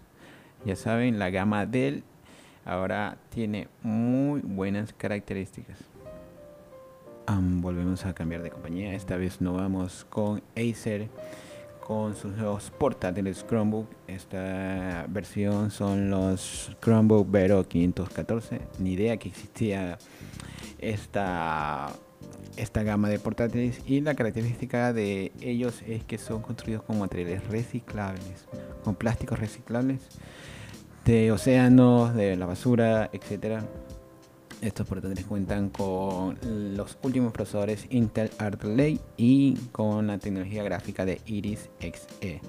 Ya 0.66 0.76
saben, 0.76 1.20
la 1.20 1.30
gama 1.30 1.66
Dell 1.66 2.04
ahora 2.66 3.18
tiene 3.30 3.68
muy 3.82 4.42
buenas 4.42 4.94
características. 4.94 5.78
volvemos 7.28 8.06
a 8.06 8.14
cambiar 8.14 8.44
de 8.44 8.50
compañía. 8.50 8.94
Esta 8.94 9.16
vez 9.16 9.42
no 9.42 9.54
vamos 9.54 10.06
con 10.10 10.42
Acer 10.56 11.08
con 11.80 12.16
sus 12.16 12.34
nuevos 12.34 12.70
portátiles 12.72 13.44
Chromebook. 13.48 13.88
Esta 14.08 15.06
versión 15.08 15.72
son 15.72 16.10
los 16.12 16.76
Chromebook 16.82 17.32
Vero 17.32 17.68
514. 17.68 18.62
Ni 18.80 18.94
idea 18.94 19.18
que 19.18 19.30
existía 19.30 19.98
esta 20.78 21.90
esta 22.58 22.84
gama 22.84 23.10
de 23.10 23.20
portátiles 23.20 23.82
y 23.86 24.02
la 24.02 24.16
característica 24.16 24.94
de 24.94 25.32
ellos 25.42 25.82
es 25.88 26.04
que 26.04 26.18
son 26.18 26.42
construidos 26.42 26.84
con 26.84 27.00
materiales 27.00 27.48
reciclables, 27.48 28.48
con 28.84 28.96
plásticos 28.96 29.40
reciclables 29.40 30.02
de 31.06 31.32
océanos, 31.32 32.14
de 32.14 32.36
la 32.36 32.46
basura, 32.46 33.10
etcétera. 33.14 33.66
Estos 34.62 34.86
portátiles 34.88 35.26
cuentan 35.26 35.70
con 35.70 36.38
los 36.76 36.98
últimos 37.02 37.32
procesadores 37.32 37.86
Intel 37.90 38.30
Lake 38.64 39.00
y 39.16 39.56
con 39.72 40.08
la 40.08 40.18
tecnología 40.18 40.64
gráfica 40.64 41.06
de 41.06 41.22
Iris 41.26 41.70
Xe. 41.80 42.42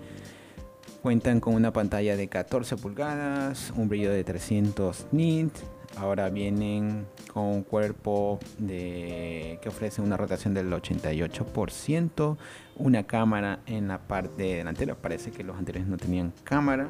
Cuentan 1.03 1.41
con 1.41 1.55
una 1.55 1.73
pantalla 1.73 2.15
de 2.15 2.29
14 2.29 2.77
pulgadas, 2.77 3.73
un 3.75 3.89
brillo 3.89 4.13
de 4.13 4.23
300 4.23 5.07
nits. 5.13 5.63
Ahora 5.97 6.29
vienen 6.29 7.07
con 7.33 7.45
un 7.45 7.63
cuerpo 7.63 8.39
que 8.59 9.59
ofrece 9.67 10.03
una 10.03 10.19
rotación 10.19 10.53
del 10.53 10.71
88%, 10.71 12.37
una 12.77 13.07
cámara 13.07 13.61
en 13.65 13.89
la 13.89 13.99
parte 13.99 14.43
delantera, 14.57 14.95
parece 14.95 15.31
que 15.31 15.43
los 15.43 15.57
anteriores 15.57 15.89
no 15.89 15.97
tenían 15.97 16.35
cámara, 16.45 16.89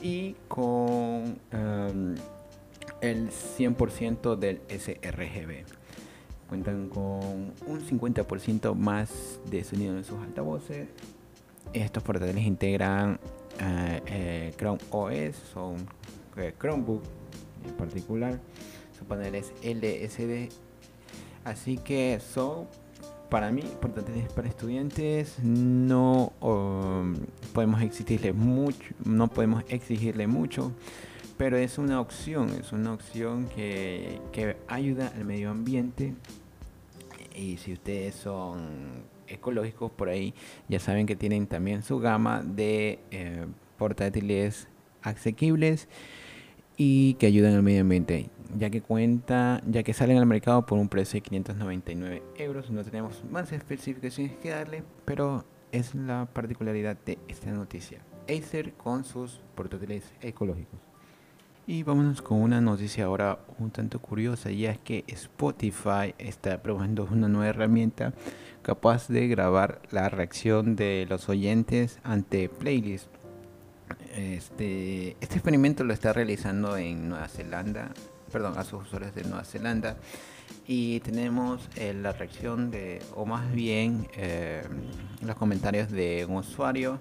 y 0.00 0.34
con 0.48 1.38
um, 1.52 2.14
el 3.02 3.30
100% 3.30 4.36
del 4.36 4.62
sRGB. 4.70 5.66
Cuentan 6.48 6.88
con 6.88 7.52
un 7.66 7.80
50% 7.86 8.74
más 8.74 9.40
de 9.50 9.62
sonido 9.62 9.94
en 9.94 10.04
sus 10.04 10.18
altavoces. 10.20 10.88
Estos 11.72 12.02
portátiles 12.02 12.44
integran 12.44 13.18
eh, 13.60 14.02
eh, 14.06 14.52
Chrome 14.56 14.78
OS, 14.90 15.36
son 15.52 15.76
eh, 16.36 16.54
Chromebook 16.58 17.02
en 17.66 17.74
particular. 17.74 18.40
Su 18.98 19.04
panel 19.04 19.34
es 19.34 19.52
LSD. 19.62 20.52
Así 21.44 21.78
que 21.78 22.20
son 22.20 22.66
para 23.30 23.50
mí 23.50 23.62
portátiles 23.80 24.32
para 24.32 24.48
estudiantes. 24.48 25.38
No 25.42 26.32
podemos 27.52 27.82
exigirle 27.82 28.32
mucho. 28.32 28.94
No 29.04 29.28
podemos 29.28 29.64
exigirle 29.68 30.26
mucho 30.26 30.72
pero 31.36 31.56
es 31.56 31.78
una 31.78 32.00
opción, 32.00 32.50
es 32.60 32.72
una 32.72 32.92
opción 32.92 33.48
que, 33.54 34.20
ayuda 34.68 35.12
al 35.14 35.24
medio 35.24 35.50
ambiente. 35.50 36.14
Y 37.36 37.58
si 37.58 37.74
ustedes 37.74 38.14
son 38.14 39.04
ecológicos 39.28 39.90
por 39.90 40.08
ahí, 40.08 40.34
ya 40.68 40.80
saben 40.80 41.06
que 41.06 41.16
tienen 41.16 41.46
también 41.46 41.82
su 41.82 41.98
gama 41.98 42.42
de 42.42 42.98
eh, 43.10 43.46
portátiles 43.76 44.68
asequibles 45.02 45.88
y 46.76 47.14
que 47.14 47.26
ayudan 47.26 47.54
al 47.54 47.62
medio 47.62 47.82
ambiente 47.82 48.30
ya 48.56 48.70
que 48.70 48.80
cuenta 48.80 49.60
ya 49.66 49.82
que 49.82 49.92
salen 49.92 50.18
al 50.18 50.26
mercado 50.26 50.66
por 50.66 50.78
un 50.78 50.88
precio 50.88 51.18
de 51.18 51.22
599 51.22 52.22
euros. 52.36 52.70
No 52.70 52.84
tenemos 52.84 53.24
más 53.30 53.52
especificaciones 53.52 54.36
que 54.36 54.50
darle 54.50 54.82
pero 55.04 55.44
es 55.72 55.94
la 55.94 56.28
particularidad 56.32 56.96
de 57.04 57.18
esta 57.28 57.50
noticia. 57.50 58.00
Acer 58.28 58.74
con 58.74 59.04
sus 59.04 59.40
portátiles 59.54 60.12
ecológicos 60.20 60.80
y 61.66 61.82
vámonos 61.82 62.22
con 62.22 62.40
una 62.40 62.60
noticia 62.60 63.06
ahora 63.06 63.40
un 63.58 63.70
tanto 63.70 63.98
curiosa, 63.98 64.50
y 64.50 64.66
es 64.66 64.78
que 64.78 65.04
Spotify 65.08 66.14
está 66.18 66.62
probando 66.62 67.08
una 67.10 67.28
nueva 67.28 67.48
herramienta 67.48 68.12
capaz 68.62 69.08
de 69.08 69.26
grabar 69.26 69.82
la 69.90 70.08
reacción 70.08 70.76
de 70.76 71.06
los 71.08 71.28
oyentes 71.28 71.98
ante 72.04 72.48
playlists. 72.48 73.08
Este, 74.14 75.16
este 75.20 75.34
experimento 75.34 75.84
lo 75.84 75.92
está 75.92 76.12
realizando 76.12 76.76
en 76.76 77.08
Nueva 77.08 77.28
Zelanda, 77.28 77.90
perdón, 78.32 78.58
a 78.58 78.64
sus 78.64 78.82
usuarios 78.82 79.14
de 79.14 79.24
Nueva 79.24 79.44
Zelanda. 79.44 79.96
Y 80.68 81.00
tenemos 81.00 81.68
eh, 81.76 81.92
la 81.94 82.12
reacción 82.12 82.70
de, 82.70 83.02
o 83.14 83.26
más 83.26 83.52
bien 83.52 84.06
eh, 84.16 84.62
los 85.22 85.34
comentarios 85.36 85.90
de 85.90 86.24
un 86.28 86.36
usuario 86.36 86.98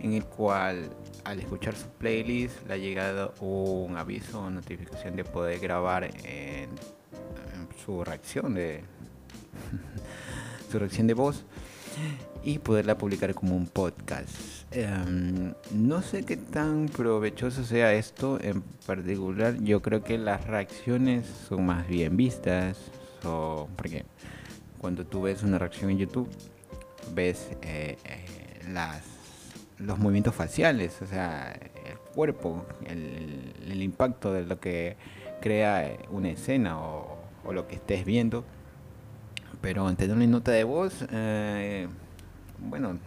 en 0.00 0.14
el 0.14 0.24
cual 0.24 0.90
al 1.24 1.40
escuchar 1.40 1.74
su 1.74 1.88
playlist 1.88 2.66
le 2.66 2.74
ha 2.74 2.76
llegado 2.76 3.34
un 3.40 3.96
aviso 3.96 4.40
o 4.40 4.50
notificación 4.50 5.16
de 5.16 5.24
poder 5.24 5.58
grabar 5.60 6.04
en, 6.24 6.68
su 7.84 8.04
reacción 8.04 8.54
de 8.54 8.82
su 10.70 10.78
reacción 10.78 11.06
de 11.06 11.14
voz 11.14 11.44
y 12.44 12.58
poderla 12.58 12.96
publicar 12.96 13.34
como 13.34 13.56
un 13.56 13.66
podcast. 13.66 14.30
Em, 14.70 15.54
no 15.72 16.02
sé 16.02 16.24
qué 16.24 16.36
tan 16.36 16.86
provechoso 16.86 17.64
sea 17.64 17.94
esto 17.94 18.38
en 18.40 18.62
particular. 18.86 19.56
Yo 19.62 19.82
creo 19.82 20.02
que 20.02 20.18
las 20.18 20.46
reacciones 20.46 21.26
son 21.48 21.66
más 21.66 21.88
bien 21.88 22.16
vistas. 22.16 22.78
porque 23.76 24.04
cuando 24.78 25.04
tú 25.04 25.22
ves 25.22 25.42
una 25.42 25.58
reacción 25.58 25.90
en 25.90 25.98
YouTube, 25.98 26.28
ves 27.14 27.48
eh, 27.62 27.96
eh, 28.04 28.60
las 28.72 29.17
los 29.78 29.98
movimientos 29.98 30.34
faciales, 30.34 31.00
o 31.02 31.06
sea, 31.06 31.52
el 31.52 31.98
cuerpo, 32.14 32.66
el, 32.86 33.82
impacto 33.82 34.32
de 34.32 34.44
lo 34.44 34.58
que 34.58 34.96
crea 35.40 35.96
una 36.10 36.30
escena 36.30 36.80
o, 36.80 37.16
lo 37.52 37.66
que 37.66 37.76
estés 37.76 38.04
viendo. 38.04 38.44
Pero 39.60 39.86
ante 39.86 40.10
una 40.10 40.26
nota 40.26 40.52
de 40.52 40.64
voz, 40.64 41.04
eh, 41.10 41.88
bueno, 42.58 42.98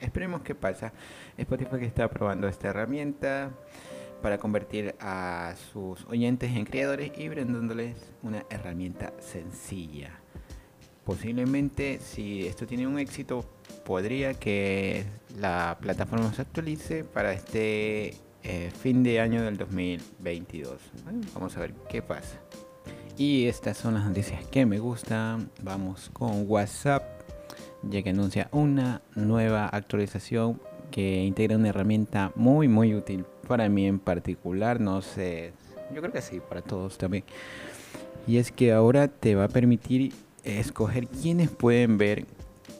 esperemos 0.00 0.42
qué 0.42 0.54
pasa. 0.54 0.92
Spotify 1.36 1.78
que 1.78 1.86
está 1.86 2.08
probando 2.08 2.48
esta 2.48 2.68
herramienta 2.68 3.50
para 4.22 4.38
convertir 4.38 4.96
a 5.00 5.54
sus 5.72 6.04
oyentes 6.06 6.50
en 6.56 6.64
creadores 6.64 7.12
y 7.16 7.28
brindándoles 7.28 7.96
una 8.22 8.44
herramienta 8.50 9.12
sencilla. 9.20 10.10
Posiblemente 11.04 12.00
si 12.00 12.46
esto 12.46 12.66
tiene 12.66 12.86
un 12.86 12.98
éxito 12.98 13.44
podría 13.84 14.34
que 14.34 15.04
la 15.38 15.78
plataforma 15.80 16.32
se 16.32 16.42
actualice 16.42 17.04
para 17.04 17.32
este 17.32 18.14
eh, 18.42 18.70
fin 18.80 19.02
de 19.02 19.20
año 19.20 19.42
del 19.42 19.56
2022. 19.56 20.78
vamos 21.34 21.56
a 21.56 21.60
ver 21.60 21.74
qué 21.88 22.02
pasa. 22.02 22.38
Y 23.16 23.46
estas 23.46 23.76
son 23.76 23.94
las 23.94 24.04
noticias 24.04 24.44
que 24.46 24.64
me 24.64 24.78
gustan. 24.78 25.50
Vamos 25.62 26.08
con 26.12 26.44
WhatsApp, 26.48 27.02
ya 27.82 28.02
que 28.02 28.10
anuncia 28.10 28.48
una 28.52 29.02
nueva 29.16 29.66
actualización 29.66 30.60
que 30.90 31.24
integra 31.24 31.56
una 31.56 31.68
herramienta 31.68 32.32
muy 32.34 32.68
muy 32.68 32.94
útil 32.94 33.24
para 33.46 33.68
mí 33.68 33.86
en 33.86 33.98
particular. 33.98 34.80
No 34.80 35.02
sé, 35.02 35.52
yo 35.94 36.00
creo 36.00 36.12
que 36.12 36.22
sí, 36.22 36.40
para 36.40 36.62
todos 36.62 36.96
también. 36.96 37.24
Y 38.26 38.36
es 38.36 38.52
que 38.52 38.72
ahora 38.72 39.08
te 39.08 39.34
va 39.34 39.44
a 39.44 39.48
permitir 39.48 40.12
escoger 40.44 41.08
quiénes 41.08 41.50
pueden 41.50 41.98
ver 41.98 42.26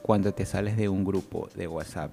cuando 0.09 0.33
te 0.33 0.43
sales 0.47 0.75
de 0.75 0.89
un 0.89 1.05
grupo 1.05 1.49
de 1.53 1.67
WhatsApp. 1.67 2.11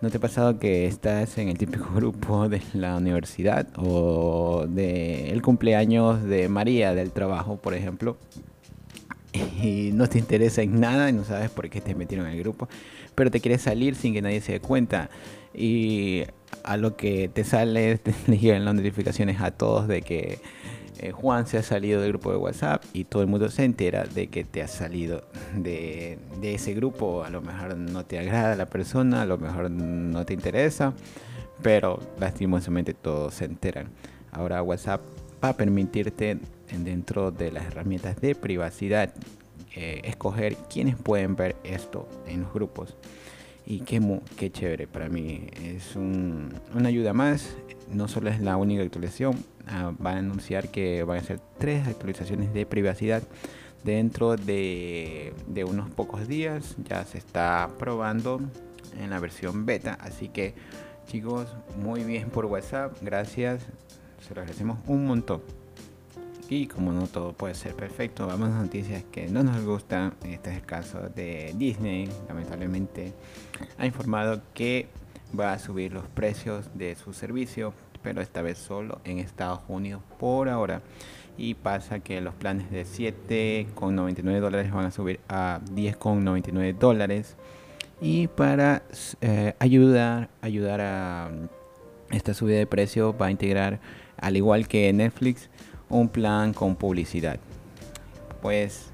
¿No 0.00 0.10
te 0.10 0.16
ha 0.16 0.20
pasado 0.20 0.58
que 0.58 0.84
estás 0.86 1.38
en 1.38 1.48
el 1.48 1.56
típico 1.56 1.88
grupo 1.94 2.48
de 2.48 2.60
la 2.74 2.96
universidad 2.96 3.68
o 3.76 4.66
de 4.68 5.30
el 5.30 5.42
cumpleaños 5.42 6.24
de 6.24 6.48
María 6.48 6.92
del 6.92 7.12
trabajo, 7.12 7.58
por 7.58 7.74
ejemplo? 7.74 8.16
Y 9.62 9.92
no 9.94 10.08
te 10.08 10.18
interesa 10.18 10.62
en 10.62 10.80
nada 10.80 11.08
y 11.08 11.12
no 11.12 11.22
sabes 11.22 11.50
por 11.50 11.70
qué 11.70 11.80
te 11.80 11.94
metieron 11.94 12.26
en 12.26 12.32
el 12.32 12.40
grupo, 12.40 12.68
pero 13.14 13.30
te 13.30 13.38
quieres 13.38 13.62
salir 13.62 13.94
sin 13.94 14.12
que 14.12 14.20
nadie 14.20 14.40
se 14.40 14.50
dé 14.50 14.60
cuenta. 14.60 15.08
Y 15.54 16.24
a 16.64 16.76
lo 16.76 16.96
que 16.96 17.28
te 17.28 17.44
sale, 17.44 17.96
te 17.98 18.12
llegan 18.36 18.64
las 18.64 18.74
notificaciones 18.74 19.40
a 19.40 19.52
todos 19.52 19.86
de 19.86 20.02
que 20.02 20.40
eh, 21.02 21.12
Juan 21.12 21.46
se 21.46 21.56
ha 21.56 21.62
salido 21.62 22.02
del 22.02 22.10
grupo 22.10 22.30
de 22.30 22.36
WhatsApp 22.36 22.84
y 22.92 23.04
todo 23.04 23.22
el 23.22 23.28
mundo 23.28 23.48
se 23.48 23.64
entera 23.64 24.04
de 24.04 24.26
que 24.26 24.44
te 24.44 24.60
has 24.60 24.70
salido 24.70 25.24
de, 25.56 26.18
ese 26.42 26.74
grupo. 26.74 27.24
A 27.24 27.30
lo 27.30 27.40
mejor 27.40 27.74
no 27.74 28.04
te 28.04 28.18
agrada 28.18 28.54
la 28.54 28.66
persona, 28.66 29.22
a 29.22 29.24
lo 29.24 29.38
mejor 29.38 29.70
no 29.70 30.26
te 30.26 30.34
interesa, 30.34 30.92
pero 31.62 32.00
lastimosamente 32.18 32.92
todos 32.92 33.32
se 33.32 33.46
enteran. 33.46 33.88
Ahora 34.30 34.62
WhatsApp 34.62 35.00
va 35.42 35.48
a 35.48 35.56
permitirte 35.56 36.38
dentro 36.70 37.30
de 37.30 37.50
las 37.50 37.64
herramientas 37.64 38.20
de 38.20 38.34
privacidad 38.34 39.14
eh, 39.74 40.02
escoger 40.04 40.54
quiénes 40.68 40.96
pueden 40.96 41.34
ver 41.34 41.56
esto 41.64 42.06
en 42.26 42.42
los 42.42 42.52
grupos. 42.52 42.94
Y 43.66 43.80
qué, 43.80 44.00
qué 44.36 44.50
chévere 44.50 44.86
para 44.86 45.08
mí. 45.08 45.46
Es 45.62 45.96
una 45.96 46.88
ayuda 46.88 47.12
más. 47.12 47.56
No 47.92 48.08
solo 48.08 48.30
es 48.30 48.40
la 48.40 48.56
única 48.56 48.82
actualización, 48.82 49.44
Ah, 49.72 49.92
van 49.98 50.16
a 50.16 50.18
anunciar 50.18 50.68
que 50.68 51.04
van 51.04 51.18
a 51.18 51.22
ser 51.22 51.40
tres 51.58 51.86
actualizaciones 51.86 52.52
de 52.52 52.66
privacidad 52.66 53.22
dentro 53.84 54.36
de, 54.36 55.32
unos 55.68 55.90
pocos 55.90 56.26
días. 56.26 56.76
Ya 56.88 57.04
se 57.04 57.18
está 57.18 57.70
probando 57.78 58.40
en 58.98 59.10
la 59.10 59.20
versión 59.20 59.66
beta. 59.66 59.96
Así 60.00 60.28
que 60.28 60.54
chicos, 61.06 61.46
muy 61.76 62.02
bien 62.02 62.30
por 62.30 62.46
WhatsApp. 62.46 62.96
Gracias. 63.00 63.62
Se 64.26 64.34
lo 64.34 64.40
agradecemos 64.40 64.78
un 64.86 65.06
montón. 65.06 65.59
Y 66.50 66.66
como 66.66 66.92
no 66.92 67.06
todo 67.06 67.32
puede 67.32 67.54
ser 67.54 67.74
perfecto, 67.74 68.26
vamos 68.26 68.50
a 68.50 68.60
noticias 68.60 69.02
que 69.10 69.28
no 69.28 69.42
nos 69.42 69.64
gustan. 69.64 70.12
Este 70.24 70.50
es 70.50 70.56
el 70.56 70.66
caso 70.66 71.08
de 71.14 71.54
Disney. 71.56 72.10
Lamentablemente 72.28 73.14
ha 73.78 73.86
informado 73.86 74.42
que 74.52 74.88
va 75.38 75.52
a 75.52 75.58
subir 75.58 75.94
los 75.94 76.06
precios 76.08 76.68
de 76.74 76.96
su 76.96 77.14
servicio 77.14 77.72
pero 78.02 78.20
esta 78.20 78.42
vez 78.42 78.58
solo 78.58 79.00
en 79.04 79.18
Estados 79.18 79.60
Unidos 79.68 80.02
por 80.18 80.48
ahora. 80.48 80.82
Y 81.38 81.54
pasa 81.54 82.00
que 82.00 82.20
los 82.20 82.34
planes 82.34 82.70
de 82.70 82.84
7,99 82.84 84.40
dólares 84.40 84.72
van 84.72 84.86
a 84.86 84.90
subir 84.90 85.20
a 85.28 85.60
10,99 85.72 86.76
dólares. 86.76 87.36
Y 88.00 88.28
para 88.28 88.82
eh, 89.20 89.54
ayudar, 89.58 90.28
ayudar 90.42 90.80
a 90.80 91.30
esta 92.10 92.34
subida 92.34 92.58
de 92.58 92.66
precio 92.66 93.16
va 93.16 93.26
a 93.26 93.30
integrar, 93.30 93.80
al 94.18 94.36
igual 94.36 94.68
que 94.68 94.92
Netflix, 94.92 95.48
un 95.90 96.08
plan 96.08 96.54
con 96.54 96.76
publicidad. 96.76 97.38
Pues 98.40 98.86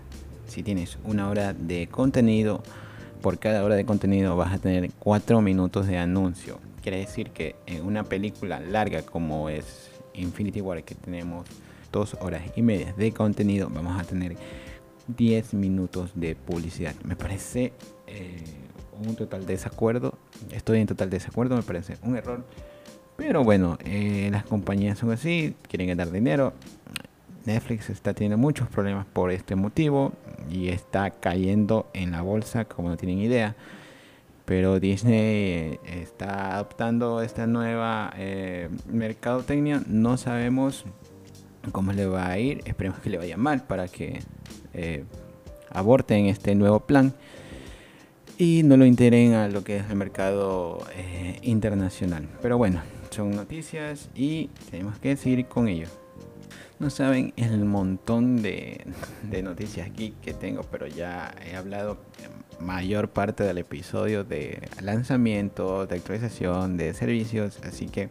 si 0.49 0.63
tienes 0.63 0.99
una 1.05 1.29
hora 1.29 1.53
de 1.53 1.87
contenido, 1.87 2.63
por 3.23 3.39
cada 3.39 3.65
hora 3.65 3.77
de 3.77 3.85
contenido 3.85 4.37
vas 4.37 4.53
a 4.53 4.59
tener 4.59 4.91
4 4.99 5.41
minutos 5.41 5.87
de 5.87 5.99
anuncio. 5.99 6.59
Quiere 6.83 6.99
decir 6.99 7.31
que 7.31 7.57
en 7.67 7.85
una 7.85 8.05
película 8.05 8.61
larga 8.61 9.03
como 9.03 9.49
es 9.49 9.91
Infinity 10.15 10.61
War, 10.61 10.83
que 10.83 10.95
tenemos 10.95 11.47
2 11.93 12.19
horas 12.21 12.43
y 12.57 12.63
media 12.63 12.93
de 12.97 13.13
contenido, 13.13 13.69
vamos 13.73 14.01
a 14.01 14.05
tener 14.05 14.37
10 15.09 15.55
minutos 15.55 16.13
de 16.15 16.35
publicidad. 16.35 16.95
Me 17.05 17.17
parece 17.17 17.73
eh, 18.07 18.43
un 19.07 19.17
total 19.17 19.47
desacuerdo. 19.47 20.19
Estoy 20.51 20.81
en 20.81 20.87
total 20.87 21.11
desacuerdo, 21.11 21.57
me 21.57 21.63
parece 21.63 21.97
un 22.03 22.17
error. 22.17 22.45
Pero 23.17 23.45
bueno, 23.45 23.79
eh, 23.85 24.29
las 24.31 24.45
compañías 24.45 24.99
son 24.99 25.11
así, 25.13 25.55
quieren 25.69 25.89
ganar 25.89 26.11
dinero. 26.11 26.53
Netflix 27.47 27.91
está 27.91 28.13
teniendo 28.13 28.37
muchos 28.37 28.69
problemas 28.69 29.07
por 29.07 29.31
este 29.31 29.55
motivo 29.55 30.13
y 30.51 30.69
está 30.69 31.11
cayendo 31.11 31.89
en 31.95 32.11
la 32.11 32.23
bolsa 32.23 32.65
como 32.65 32.89
no 32.89 32.97
tienen 32.97 33.19
idea. 33.19 33.55
Pero 34.45 34.79
Disney 34.79 35.15
eh, 35.15 35.81
está 35.85 36.55
adoptando 36.55 37.21
esta 37.21 37.47
nueva 37.47 38.13
eh, 38.17 38.69
mercadotecnia. 38.89 39.83
No 39.89 40.17
sabemos 40.17 40.85
cómo 41.73 41.93
le 41.93 42.07
va 42.07 42.29
a 42.29 42.39
ir. 42.39 42.63
Esperemos 42.65 43.01
que 43.01 43.11
le 43.11 43.19
vaya 43.19 43.37
mal 43.37 43.65
para 43.65 43.89
que 43.89 44.21
eh, 44.73 45.05
aborten 45.71 46.27
este 46.27 46.55
nuevo 46.55 46.81
plan 46.81 47.13
y 48.39 48.63
no 48.63 48.77
lo 48.77 48.87
integren 48.87 49.35
a 49.35 49.49
lo 49.49 49.65
que 49.65 49.79
es 49.79 49.91
el 49.91 49.97
mercado 49.97 50.79
internacional. 51.43 52.29
Pero 52.41 52.57
bueno, 52.57 52.83
son 53.11 53.31
noticias 53.31 54.09
y 54.15 54.49
tenemos 54.71 54.99
que 54.99 55.17
seguir 55.17 55.47
con 55.47 55.69
ello. 55.69 55.89
No 56.79 56.91
saben 56.91 57.33
el 57.37 57.65
montón 57.65 58.43
de, 58.43 58.85
noticias 59.43 59.89
aquí 59.89 60.15
que 60.23 60.35
tengo, 60.35 60.63
pero 60.63 60.87
ya 60.87 61.35
he 61.45 61.57
hablado 61.57 61.99
mayor 62.61 63.09
parte 63.09 63.45
del 63.45 63.59
episodio 63.59 64.25
de 64.25 64.69
lanzamiento, 64.83 65.87
de 65.87 65.97
actualización, 65.97 66.77
de 66.77 66.93
servicios, 66.93 67.59
así 67.65 67.87
que 67.87 68.11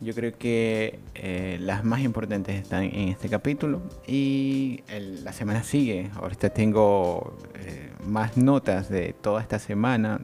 yo 0.00 0.14
creo 0.14 0.36
que 0.38 1.00
eh, 1.14 1.58
las 1.60 1.84
más 1.84 2.00
importantes 2.00 2.60
están 2.60 2.84
en 2.84 3.08
este 3.08 3.28
capítulo 3.28 3.82
y 4.06 4.82
la 5.22 5.32
semana 5.32 5.62
sigue. 5.62 6.10
Ahorita 6.14 6.50
tengo 6.50 7.36
eh, 7.54 7.90
más 8.06 8.36
notas 8.36 8.88
de 8.88 9.14
toda 9.14 9.40
esta 9.40 9.58
semana. 9.58 10.20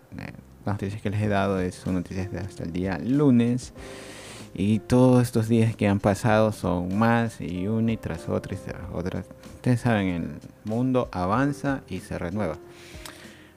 Las 0.64 0.74
noticias 0.74 1.00
que 1.02 1.10
les 1.10 1.22
he 1.22 1.28
dado 1.28 1.58
son 1.72 1.94
noticias 1.94 2.30
de 2.30 2.38
hasta 2.38 2.64
el 2.64 2.72
día 2.72 2.98
lunes. 2.98 3.72
Y 4.52 4.80
todos 4.80 5.22
estos 5.22 5.48
días 5.48 5.76
que 5.76 5.86
han 5.86 6.00
pasado 6.00 6.52
son 6.52 6.98
más 6.98 7.40
y 7.40 7.68
una 7.68 7.92
y 7.92 7.96
tras 7.96 8.28
otra 8.28 8.54
y 8.54 8.58
tras 8.58 8.82
otra. 8.92 9.24
Ustedes 9.54 9.80
saben, 9.80 10.08
el 10.08 10.30
mundo 10.64 11.08
avanza 11.12 11.82
y 11.88 12.00
se 12.00 12.18
renueva. 12.18 12.58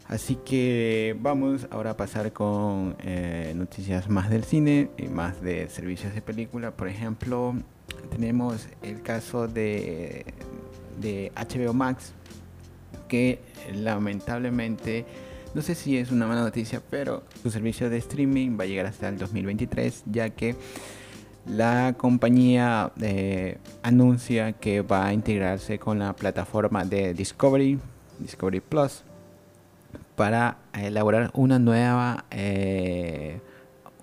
Así 0.07 0.35
que 0.35 1.15
vamos 1.19 1.65
ahora 1.71 1.91
a 1.91 1.97
pasar 1.97 2.33
con 2.33 2.95
eh, 2.99 3.53
noticias 3.55 4.09
más 4.09 4.29
del 4.29 4.43
cine 4.43 4.89
y 4.97 5.07
más 5.07 5.41
de 5.41 5.67
servicios 5.69 6.13
de 6.13 6.21
película. 6.21 6.71
Por 6.71 6.87
ejemplo, 6.87 7.55
tenemos 8.11 8.67
el 8.81 9.01
caso 9.01 9.47
de, 9.47 10.25
de 10.99 11.31
HBO 11.35 11.73
Max, 11.73 12.13
que 13.07 13.39
lamentablemente, 13.73 15.05
no 15.53 15.61
sé 15.61 15.75
si 15.75 15.97
es 15.97 16.11
una 16.11 16.27
mala 16.27 16.41
noticia, 16.41 16.81
pero 16.89 17.23
su 17.41 17.51
servicio 17.51 17.89
de 17.89 17.97
streaming 17.97 18.57
va 18.59 18.63
a 18.63 18.67
llegar 18.67 18.85
hasta 18.85 19.09
el 19.09 19.17
2023, 19.17 20.03
ya 20.11 20.29
que 20.29 20.55
la 21.45 21.93
compañía 21.97 22.91
eh, 23.01 23.57
anuncia 23.81 24.53
que 24.53 24.81
va 24.81 25.07
a 25.07 25.13
integrarse 25.13 25.77
con 25.77 25.99
la 25.99 26.13
plataforma 26.13 26.85
de 26.85 27.13
Discovery, 27.13 27.79
Discovery 28.19 28.61
Plus, 28.61 29.03
para 30.15 30.57
elaborar 30.73 31.31
una 31.33 31.59
nueva, 31.59 32.25
eh, 32.31 33.41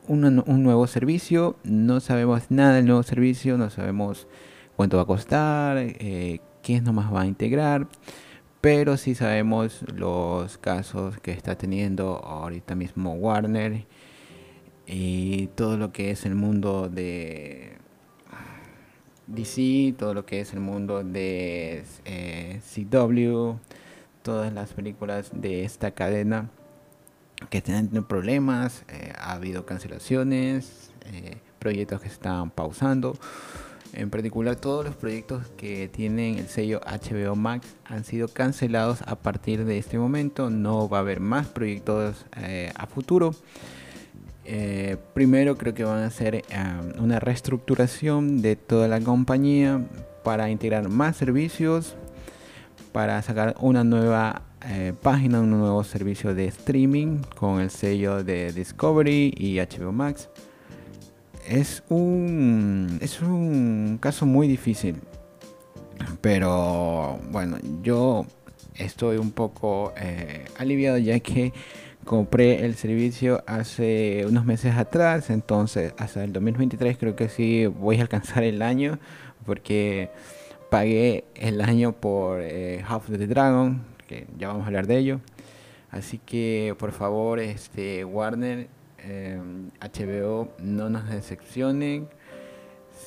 un 0.07 0.63
nuevo 0.63 0.87
servicio. 0.87 1.57
No 1.65 2.01
sabemos 2.01 2.43
nada 2.51 2.75
del 2.75 2.87
nuevo 2.87 3.03
servicio, 3.03 3.57
no 3.57 3.71
sabemos 3.71 4.27
cuánto 4.77 4.97
va 4.97 5.05
a 5.05 5.07
costar, 5.07 5.77
eh, 5.79 6.41
quién 6.63 6.85
nomás 6.85 7.13
va 7.13 7.23
a 7.23 7.27
integrar. 7.27 7.87
Pero 8.61 8.97
sí 8.99 9.15
sabemos 9.15 9.83
los 9.95 10.59
casos 10.59 11.19
que 11.19 11.33
está 11.33 11.57
teniendo 11.57 12.17
ahorita 12.23 12.75
mismo 12.75 13.15
Warner 13.15 13.87
y 14.87 15.47
todo 15.49 15.79
lo 15.79 15.93
que 15.93 16.11
es 16.11 16.27
el 16.27 16.35
mundo 16.35 16.89
de 16.91 17.79
DC, 19.29 19.95
todo 19.97 20.13
lo 20.13 20.27
que 20.27 20.41
es 20.41 20.53
el 20.53 20.61
mundo 20.61 21.05
de 21.05 21.85
eh, 22.05 22.61
CW, 22.75 23.57
todas 24.23 24.53
las 24.53 24.73
películas 24.75 25.31
de 25.33 25.65
esta 25.65 25.93
cadena 25.93 26.51
que 27.49 27.59
están 27.59 27.77
teniendo 27.77 28.07
problemas, 28.07 28.85
eh, 28.89 29.13
ha 29.17 29.33
habido 29.33 29.65
cancelaciones, 29.65 30.91
eh, 31.07 31.39
proyectos 31.59 32.01
que 32.03 32.09
se 32.09 32.15
están 32.15 32.51
pausando. 32.51 33.17
En 33.93 34.11
particular, 34.11 34.57
todos 34.57 34.85
los 34.85 34.95
proyectos 34.95 35.49
que 35.57 35.89
tienen 35.89 36.39
el 36.39 36.49
sello 36.49 36.81
HBO 36.81 37.35
Max 37.35 37.67
han 37.85 38.05
sido 38.05 38.29
cancelados 38.29 39.03
a 39.03 39.17
partir 39.17 39.65
de 39.65 39.79
este 39.79 39.99
momento. 39.99 40.49
No 40.51 40.89
va 40.89 40.99
a 40.99 41.01
haber 41.01 41.21
más 41.21 41.49
proyectos 41.49 42.25
a 42.77 42.87
futuro. 42.87 43.35
Eh, 44.53 44.97
primero 45.15 45.57
creo 45.57 45.75
que 45.75 45.85
van 45.85 46.03
a 46.03 46.07
hacer 46.07 46.45
una 46.99 47.21
reestructuración 47.21 48.43
de 48.43 48.57
toda 48.57 48.89
la 48.89 49.01
compañía 49.01 49.81
para 50.25 50.51
integrar 50.51 50.89
más 50.89 51.17
servicios, 51.17 51.95
para 52.91 53.23
sacar 53.23 53.55
una 53.61 53.85
nueva 53.85 54.43
eh, 54.67 54.93
página, 55.01 55.41
un 55.41 55.51
nuevo 55.51 55.85
servicio 55.85 56.35
de 56.35 56.47
streaming 56.47 57.19
con 57.37 57.61
el 57.61 57.71
sello 57.71 58.25
de 58.25 58.53
Discovery 58.53 59.33
y 59.37 59.59
HBO 59.59 59.93
Max. 59.93 60.29
Es 61.49 61.83
un, 61.89 62.99
es 63.01 63.21
un 63.21 63.99
caso 64.01 64.27
muy 64.27 64.47
difícil, 64.47 64.97
pero 66.21 67.19
bueno, 67.31 67.59
yo 67.83 68.27
estoy 68.77 69.17
un 69.17 69.33
poco 69.33 69.93
eh, 69.97 70.45
aliviado 70.59 70.99
ya 70.99 71.19
que 71.21 71.53
compré 72.05 72.65
el 72.65 72.77
servicio 72.77 73.43
hace 73.47 74.25
unos 74.27 74.45
meses 74.45 74.77
atrás, 74.77 75.31
entonces 75.31 75.95
hasta 75.99 76.25
el 76.25 76.33
2023 76.33 76.97
creo 76.99 77.17
que 77.17 77.29
sí 77.29 77.67
voy 77.67 77.99
a 77.99 78.03
alcanzar 78.03 78.43
el 78.45 78.63
año 78.63 78.99
porque 79.45 80.11
pagué 80.71 81.25
el 81.35 81.61
año 81.61 81.93
por 81.93 82.41
eh, 82.43 82.83
Half 82.87 83.11
of 83.11 83.19
the 83.19 83.27
Dragon, 83.27 83.83
que 84.07 84.27
ya 84.39 84.49
vamos 84.49 84.65
a 84.65 84.67
hablar 84.67 84.87
de 84.87 84.99
ello. 84.99 85.21
Así 85.91 86.19
que 86.19 86.75
por 86.79 86.93
favor, 86.93 87.41
este 87.41 88.05
Warner, 88.05 88.69
HBO, 89.05 90.45
eh, 90.45 90.49
no 90.63 90.91
nos 90.91 91.09
decepcionen. 91.09 92.09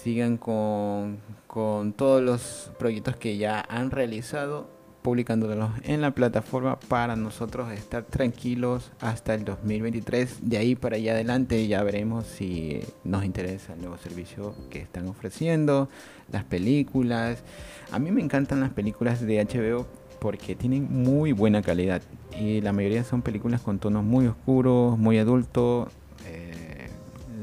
Sigan 0.03 0.38
con, 0.38 1.19
con 1.47 1.93
todos 1.93 2.21
los 2.21 2.71
proyectos 2.77 3.15
que 3.15 3.38
ya 3.38 3.63
han 3.69 3.91
realizado 3.91 4.67
publicándolos 5.03 5.69
en 5.84 6.01
la 6.01 6.12
plataforma 6.12 6.79
para 6.79 7.15
nosotros 7.15 7.71
estar 7.71 8.03
tranquilos 8.03 8.91
hasta 9.01 9.36
el 9.36 9.45
2023. 9.45 10.49
De 10.49 10.58
ahí 10.58 10.75
para 10.75 10.95
allá 10.95 11.12
adelante 11.12 11.67
ya 11.67 11.84
veremos 11.84 12.25
si 12.25 12.79
nos 13.03 13.23
interesa 13.23 13.73
el 13.73 13.82
nuevo 13.82 13.97
servicio 13.97 14.56
que 14.71 14.79
están 14.79 15.08
ofreciendo, 15.08 15.89
las 16.32 16.45
películas. 16.45 17.43
A 17.91 17.99
mí 17.99 18.10
me 18.10 18.21
encantan 18.21 18.62
las 18.62 18.71
películas 18.71 19.21
de 19.21 19.45
HBO 19.45 19.86
porque 20.23 20.55
tienen 20.55 20.88
muy 20.89 21.33
buena 21.33 21.62
calidad 21.62 22.01
y 22.39 22.62
la 22.62 22.71
mayoría 22.71 23.03
son 23.03 23.21
películas 23.21 23.59
con 23.59 23.77
tonos 23.77 24.05
muy 24.05 24.25
oscuros, 24.25 24.97
muy 24.97 25.17
adultos. 25.17 25.89
Eh, 26.25 26.88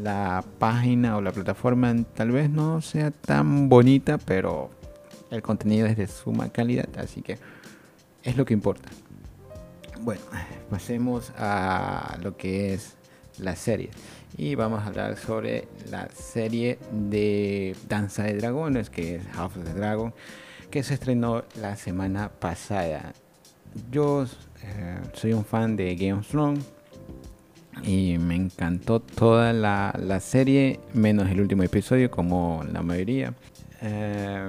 la 0.03 0.43
página 0.59 1.19
o 1.19 1.21
la 1.21 1.31
plataforma 1.31 1.95
tal 2.15 2.31
vez 2.31 2.49
no 2.49 2.81
sea 2.81 3.11
tan 3.11 3.69
bonita, 3.69 4.17
pero 4.17 4.71
el 5.31 5.43
contenido 5.43 5.87
es 5.87 5.99
de 5.99 6.07
suma 6.07 6.49
calidad, 6.49 6.89
así 6.97 7.21
que 7.21 7.37
es 8.23 8.39
lo 8.39 8.47
que 8.47 8.55
importa. 8.55 8.89
Bueno, 10.01 10.23
pasemos 10.71 11.33
a 11.37 12.17
lo 12.23 12.39
que 12.39 12.73
es 12.73 12.95
la 13.39 13.57
serie. 13.57 13.91
Y 14.39 14.55
vamos 14.55 14.81
a 14.81 14.87
hablar 14.87 15.19
sobre 15.19 15.69
la 15.91 16.09
serie 16.09 16.79
de 16.93 17.77
Danza 17.91 18.23
de 18.23 18.39
Dragones, 18.39 18.89
que 18.89 19.17
es 19.17 19.27
House 19.35 19.55
of 19.59 19.65
the 19.65 19.75
Dragon, 19.75 20.15
que 20.71 20.83
se 20.83 20.95
estrenó 20.95 21.45
la 21.61 21.77
semana 21.77 22.29
pasada. 22.29 23.13
Yo 23.91 24.25
eh, 24.63 24.99
soy 25.15 25.33
un 25.33 25.45
fan 25.45 25.77
de 25.77 25.95
Game 25.97 26.15
of 26.15 26.29
Thrones 26.29 26.65
y 27.83 28.19
me 28.19 28.37
encantó 28.37 29.01
toda 29.01 29.53
la, 29.53 30.21
serie, 30.21 30.81
menos 30.95 31.29
el 31.29 31.41
último 31.41 31.63
episodio, 31.63 32.11
como 32.11 32.65
la 32.73 32.83
mayoría. 32.83 33.35
Eh, 33.83 34.49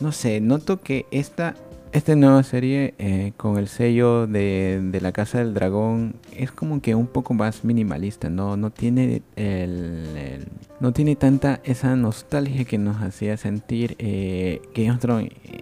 no 0.00 0.12
sé, 0.12 0.40
noto 0.40 0.80
que 0.80 1.06
esta 1.10 1.54
esta 1.92 2.16
nueva 2.16 2.42
serie 2.42 2.94
eh, 2.98 3.32
con 3.36 3.58
el 3.58 3.68
sello 3.68 4.26
de, 4.26 4.98
la 5.00 5.12
Casa 5.12 5.38
del 5.38 5.52
Dragón 5.52 6.16
es 6.34 6.50
como 6.50 6.80
que 6.80 6.94
un 6.94 7.06
poco 7.06 7.34
más 7.34 7.64
minimalista, 7.64 8.30
no, 8.30 8.56
no 8.56 8.70
tiene 8.70 9.22
el, 9.36 10.46
no 10.80 10.92
tiene 10.92 11.16
tanta 11.16 11.60
esa 11.64 11.94
nostalgia 11.94 12.64
que 12.64 12.78
nos 12.78 13.02
hacía 13.02 13.36
sentir 13.36 13.94
eh, 13.98 14.62
Game 14.74 14.90
of 14.90 15.04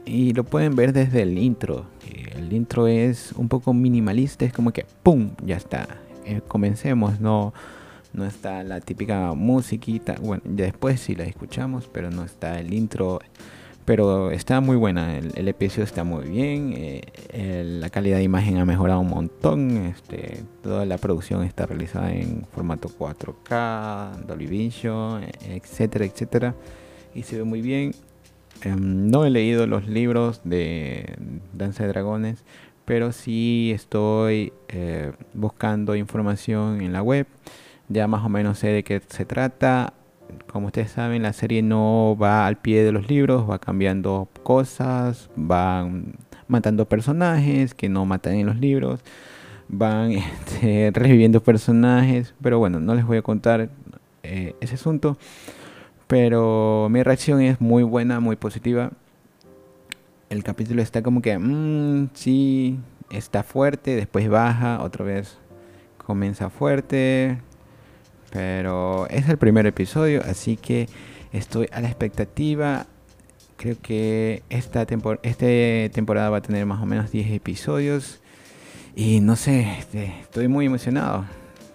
y 0.04 0.32
lo 0.32 0.44
pueden 0.44 0.76
ver 0.76 0.92
desde 0.92 1.22
el 1.22 1.36
intro. 1.36 1.86
El 2.36 2.52
intro 2.52 2.86
es 2.86 3.32
un 3.32 3.48
poco 3.48 3.74
minimalista, 3.74 4.44
es 4.44 4.52
como 4.52 4.72
que 4.72 4.86
¡pum! 5.02 5.30
ya 5.44 5.56
está. 5.56 5.88
Eh, 6.24 6.40
comencemos, 6.46 7.20
no 7.20 7.52
no 8.12 8.24
está 8.24 8.64
la 8.64 8.80
típica 8.80 9.34
musiquita, 9.34 10.16
bueno, 10.20 10.42
después 10.44 11.00
sí 11.00 11.14
la 11.14 11.24
escuchamos, 11.24 11.88
pero 11.92 12.10
no 12.10 12.24
está 12.24 12.58
el 12.58 12.74
intro 12.74 13.20
pero 13.90 14.30
está 14.30 14.60
muy 14.60 14.76
buena, 14.76 15.18
el, 15.18 15.48
episodio 15.48 15.82
está 15.82 16.04
muy 16.04 16.28
bien, 16.28 16.74
eh, 16.76 17.64
la 17.80 17.90
calidad 17.90 18.18
de 18.18 18.22
imagen 18.22 18.58
ha 18.58 18.64
mejorado 18.64 19.00
un 19.00 19.08
montón, 19.08 19.78
este, 19.78 20.44
toda 20.62 20.86
la 20.86 20.96
producción 20.96 21.42
está 21.42 21.66
realizada 21.66 22.12
en 22.12 22.46
formato 22.52 22.88
4K, 22.88 24.26
Dolby 24.28 24.46
Vision, 24.46 25.24
etcétera, 25.44 26.04
etcétera, 26.04 26.54
y 27.16 27.24
se 27.24 27.38
ve 27.38 27.42
muy 27.42 27.62
bien. 27.62 27.90
Em, 28.62 29.10
no 29.10 29.26
he 29.26 29.30
leído 29.30 29.66
los 29.66 29.88
libros 29.88 30.40
de 30.44 31.16
Danza 31.52 31.82
de 31.82 31.88
Dragones, 31.88 32.44
pero 32.84 33.10
sí 33.10 33.72
estoy 33.74 34.52
eh, 34.68 35.10
buscando 35.34 35.96
información 35.96 36.80
en 36.80 36.92
la 36.92 37.02
web, 37.02 37.26
ya 37.88 38.06
más 38.06 38.24
o 38.24 38.28
menos 38.28 38.60
sé 38.60 38.68
de 38.68 38.84
qué 38.84 39.02
se 39.08 39.24
trata 39.24 39.94
como 40.52 40.66
ustedes 40.66 40.90
saben, 40.90 41.22
la 41.22 41.32
serie 41.32 41.62
no 41.62 42.16
va 42.20 42.46
al 42.46 42.56
pie 42.56 42.82
de 42.82 42.92
los 42.92 43.08
libros, 43.08 43.48
va 43.48 43.58
cambiando 43.58 44.28
cosas, 44.42 45.30
van 45.36 46.14
matando 46.48 46.88
personajes 46.88 47.74
que 47.74 47.88
no 47.88 48.04
matan 48.06 48.34
en 48.34 48.46
los 48.46 48.56
libros, 48.56 49.00
van 49.68 50.12
este, 50.12 50.90
reviviendo 50.92 51.42
personajes, 51.42 52.34
pero 52.42 52.58
bueno, 52.58 52.80
no 52.80 52.94
les 52.94 53.06
voy 53.06 53.18
a 53.18 53.22
contar 53.22 53.70
eh, 54.22 54.54
ese 54.60 54.74
asunto, 54.74 55.16
pero 56.06 56.88
mi 56.90 57.02
reacción 57.02 57.40
es 57.40 57.60
muy 57.60 57.82
buena, 57.82 58.20
muy 58.20 58.36
positiva. 58.36 58.90
El 60.28 60.44
capítulo 60.44 60.82
está 60.82 61.02
como 61.02 61.22
que, 61.22 61.38
mmm, 61.38 62.08
sí, 62.14 62.78
está 63.10 63.42
fuerte, 63.42 63.96
después 63.96 64.28
baja, 64.28 64.82
otra 64.82 65.04
vez 65.04 65.38
comienza 65.98 66.50
fuerte, 66.50 67.38
pero 68.30 69.06
es 69.08 69.28
el 69.28 69.38
primer 69.38 69.66
episodio, 69.66 70.22
así 70.24 70.56
que 70.56 70.88
estoy 71.32 71.68
a 71.72 71.80
la 71.80 71.88
expectativa. 71.88 72.86
Creo 73.56 73.76
que 73.80 74.42
esta, 74.48 74.86
este 75.22 75.90
temporada 75.92 76.30
va 76.30 76.38
a 76.38 76.42
tener 76.42 76.64
más 76.64 76.82
o 76.82 76.86
menos 76.86 77.10
10 77.10 77.32
episodios. 77.32 78.20
Y 78.96 79.20
no 79.20 79.36
sé, 79.36 79.78
este, 79.78 80.14
estoy 80.20 80.48
muy 80.48 80.66
emocionado. 80.66 81.26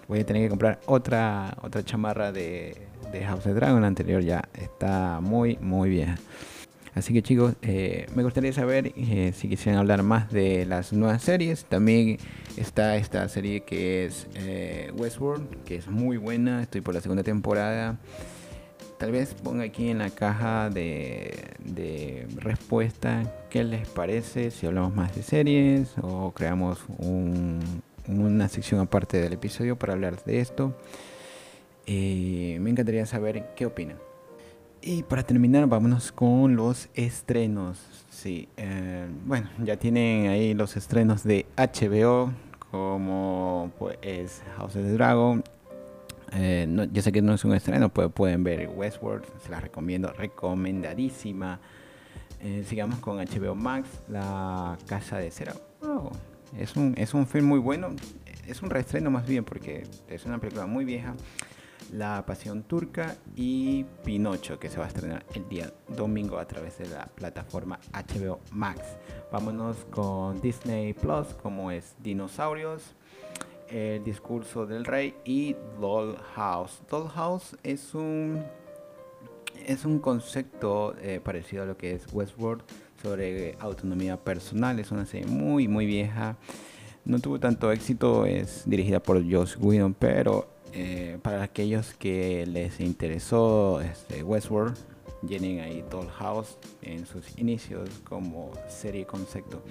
Voy 0.08 0.20
a 0.20 0.26
tener 0.26 0.42
que 0.42 0.48
comprar 0.48 0.80
otra, 0.86 1.56
otra 1.62 1.84
chamarra 1.84 2.32
de, 2.32 2.76
de 3.12 3.24
House 3.24 3.46
of 3.46 3.54
Dragon. 3.54 3.80
La 3.80 3.86
anterior 3.86 4.22
ya 4.22 4.48
está 4.54 5.20
muy, 5.20 5.58
muy 5.60 5.90
bien. 5.90 6.16
Así 6.96 7.12
que 7.12 7.22
chicos, 7.22 7.54
eh, 7.60 8.06
me 8.14 8.22
gustaría 8.22 8.54
saber 8.54 8.94
eh, 8.96 9.32
si 9.36 9.50
quisieran 9.50 9.78
hablar 9.78 10.02
más 10.02 10.32
de 10.32 10.64
las 10.64 10.94
nuevas 10.94 11.22
series. 11.22 11.66
También 11.66 12.16
está 12.56 12.96
esta 12.96 13.28
serie 13.28 13.60
que 13.60 14.06
es 14.06 14.26
eh, 14.34 14.90
Westworld, 14.96 15.62
que 15.64 15.76
es 15.76 15.88
muy 15.88 16.16
buena. 16.16 16.62
Estoy 16.62 16.80
por 16.80 16.94
la 16.94 17.02
segunda 17.02 17.22
temporada. 17.22 17.98
Tal 18.98 19.12
vez 19.12 19.34
ponga 19.34 19.64
aquí 19.64 19.90
en 19.90 19.98
la 19.98 20.08
caja 20.08 20.70
de, 20.70 22.28
respuesta 22.36 23.30
qué 23.50 23.62
les 23.62 23.86
parece, 23.86 24.50
si 24.50 24.66
hablamos 24.66 24.94
más 24.94 25.14
de 25.14 25.22
series 25.22 25.92
o 26.00 26.32
creamos 26.32 26.78
una 28.08 28.48
sección 28.48 28.80
aparte 28.80 29.20
del 29.20 29.34
episodio 29.34 29.76
para 29.76 29.92
hablar 29.92 30.24
de 30.24 30.40
esto. 30.40 30.74
me 31.86 32.70
encantaría 32.70 33.04
saber 33.04 33.52
qué 33.54 33.66
opinan. 33.66 34.05
Y 34.88 35.02
para 35.02 35.24
terminar, 35.24 35.66
vámonos 35.66 36.12
con 36.12 36.54
los 36.54 36.88
estrenos. 36.94 37.76
Sí, 38.08 38.48
eh, 38.56 39.08
bueno, 39.24 39.50
ya 39.64 39.76
tienen 39.76 40.28
ahí 40.28 40.54
los 40.54 40.76
estrenos 40.76 41.24
de 41.24 41.44
HBO, 41.56 42.30
como 42.70 43.72
pues 43.80 44.44
House 44.56 44.76
of 44.76 44.82
the 44.84 44.92
Dragon. 44.92 45.42
Eh, 46.30 46.66
no, 46.68 46.84
yo 46.84 47.02
sé 47.02 47.10
que 47.10 47.20
no 47.20 47.34
es 47.34 47.44
un 47.44 47.52
estreno, 47.54 47.88
pero 47.88 48.10
pueden 48.10 48.44
ver 48.44 48.70
Westworld, 48.72 49.24
se 49.44 49.50
las 49.50 49.60
recomiendo, 49.60 50.12
recomendadísima. 50.12 51.58
Eh, 52.40 52.64
sigamos 52.64 53.00
con 53.00 53.16
HBO 53.16 53.56
Max, 53.56 53.88
La 54.08 54.78
Casa 54.86 55.18
de 55.18 55.32
Cera. 55.32 55.54
Oh, 55.82 56.12
es, 56.56 56.76
un, 56.76 56.94
es 56.96 57.12
un 57.12 57.26
film 57.26 57.46
muy 57.46 57.58
bueno, 57.58 57.88
es 58.46 58.62
un 58.62 58.70
reestreno 58.70 59.10
más 59.10 59.26
bien 59.26 59.42
porque 59.42 59.82
es 60.08 60.24
una 60.26 60.38
película 60.38 60.64
muy 60.64 60.84
vieja 60.84 61.16
la 61.92 62.24
Pasión 62.26 62.62
Turca 62.62 63.16
y 63.34 63.84
Pinocho, 64.04 64.58
que 64.58 64.68
se 64.68 64.78
va 64.78 64.84
a 64.84 64.88
estrenar 64.88 65.24
el 65.34 65.48
día 65.48 65.72
domingo 65.88 66.38
a 66.38 66.46
través 66.46 66.78
de 66.78 66.88
la 66.88 67.06
plataforma 67.06 67.78
HBO 67.92 68.40
Max. 68.52 68.80
Vámonos 69.32 69.76
con 69.90 70.40
Disney 70.40 70.92
Plus, 70.92 71.28
como 71.42 71.70
es 71.70 71.94
Dinosaurios, 72.02 72.82
El 73.68 74.02
Discurso 74.04 74.66
del 74.66 74.84
Rey 74.84 75.14
y 75.24 75.56
Dollhouse. 75.80 76.82
Dollhouse 76.90 77.56
es 77.62 77.94
un, 77.94 78.42
es 79.66 79.84
un 79.84 79.98
concepto 79.98 80.94
eh, 81.00 81.20
parecido 81.22 81.62
a 81.62 81.66
lo 81.66 81.76
que 81.76 81.92
es 81.92 82.06
Westworld 82.12 82.62
sobre 83.02 83.56
autonomía 83.60 84.16
personal. 84.16 84.78
Es 84.78 84.90
una 84.90 85.06
serie 85.06 85.26
muy, 85.26 85.68
muy 85.68 85.86
vieja. 85.86 86.36
No 87.04 87.20
tuvo 87.20 87.38
tanto 87.38 87.70
éxito, 87.70 88.26
es 88.26 88.64
dirigida 88.66 89.00
por 89.00 89.22
Josh 89.22 89.56
Whedon, 89.60 89.94
pero 89.94 90.55
eh, 90.78 91.18
para 91.22 91.42
aquellos 91.42 91.94
que 91.94 92.44
les 92.44 92.80
interesó 92.80 93.80
este, 93.80 94.22
Westworld, 94.22 94.76
llenen 95.26 95.60
ahí 95.60 95.82
Dollhouse 95.90 96.58
en 96.82 97.06
sus 97.06 97.38
inicios 97.38 97.88
como 98.04 98.50
serie 98.68 99.06
concepto. 99.06 99.62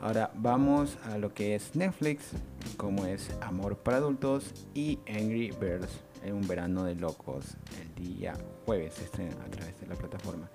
Ahora 0.00 0.30
vamos 0.36 0.98
a 1.02 1.18
lo 1.18 1.34
que 1.34 1.56
es 1.56 1.74
Netflix, 1.74 2.30
como 2.76 3.06
es 3.06 3.28
Amor 3.40 3.78
para 3.78 3.96
Adultos 3.96 4.54
y 4.72 5.00
Angry 5.08 5.50
Birds 5.60 5.88
en 6.22 6.34
un 6.34 6.46
verano 6.46 6.84
de 6.84 6.94
locos. 6.94 7.56
El 7.80 8.04
día 8.04 8.34
jueves 8.64 8.94
se 8.94 9.06
estrena 9.06 9.34
a 9.44 9.50
través 9.50 9.80
de 9.80 9.88
la 9.88 9.96
plataforma. 9.96 10.48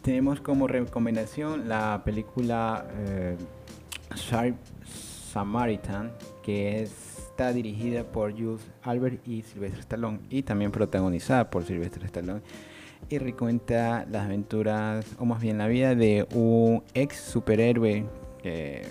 tenemos 0.00 0.40
como 0.40 0.66
recomendación 0.66 1.68
la 1.68 2.00
película 2.06 2.86
eh, 3.06 3.36
Sharp 4.14 4.56
Samaritan, 5.30 6.10
que 6.42 6.82
es 6.82 7.09
está 7.30 7.52
dirigida 7.52 8.04
por 8.04 8.32
Jules 8.32 8.60
Albert 8.82 9.26
y 9.26 9.42
Sylvester 9.42 9.80
Stallone 9.80 10.20
y 10.28 10.42
también 10.42 10.70
protagonizada 10.70 11.48
por 11.48 11.64
Sylvester 11.64 12.04
Stallone 12.04 12.42
y 13.08 13.18
recuenta 13.18 14.06
las 14.10 14.26
aventuras 14.26 15.06
o 15.18 15.24
más 15.24 15.40
bien 15.40 15.58
la 15.58 15.66
vida 15.66 15.94
de 15.94 16.26
un 16.34 16.82
ex 16.92 17.16
superhéroe 17.16 18.04
que 18.42 18.82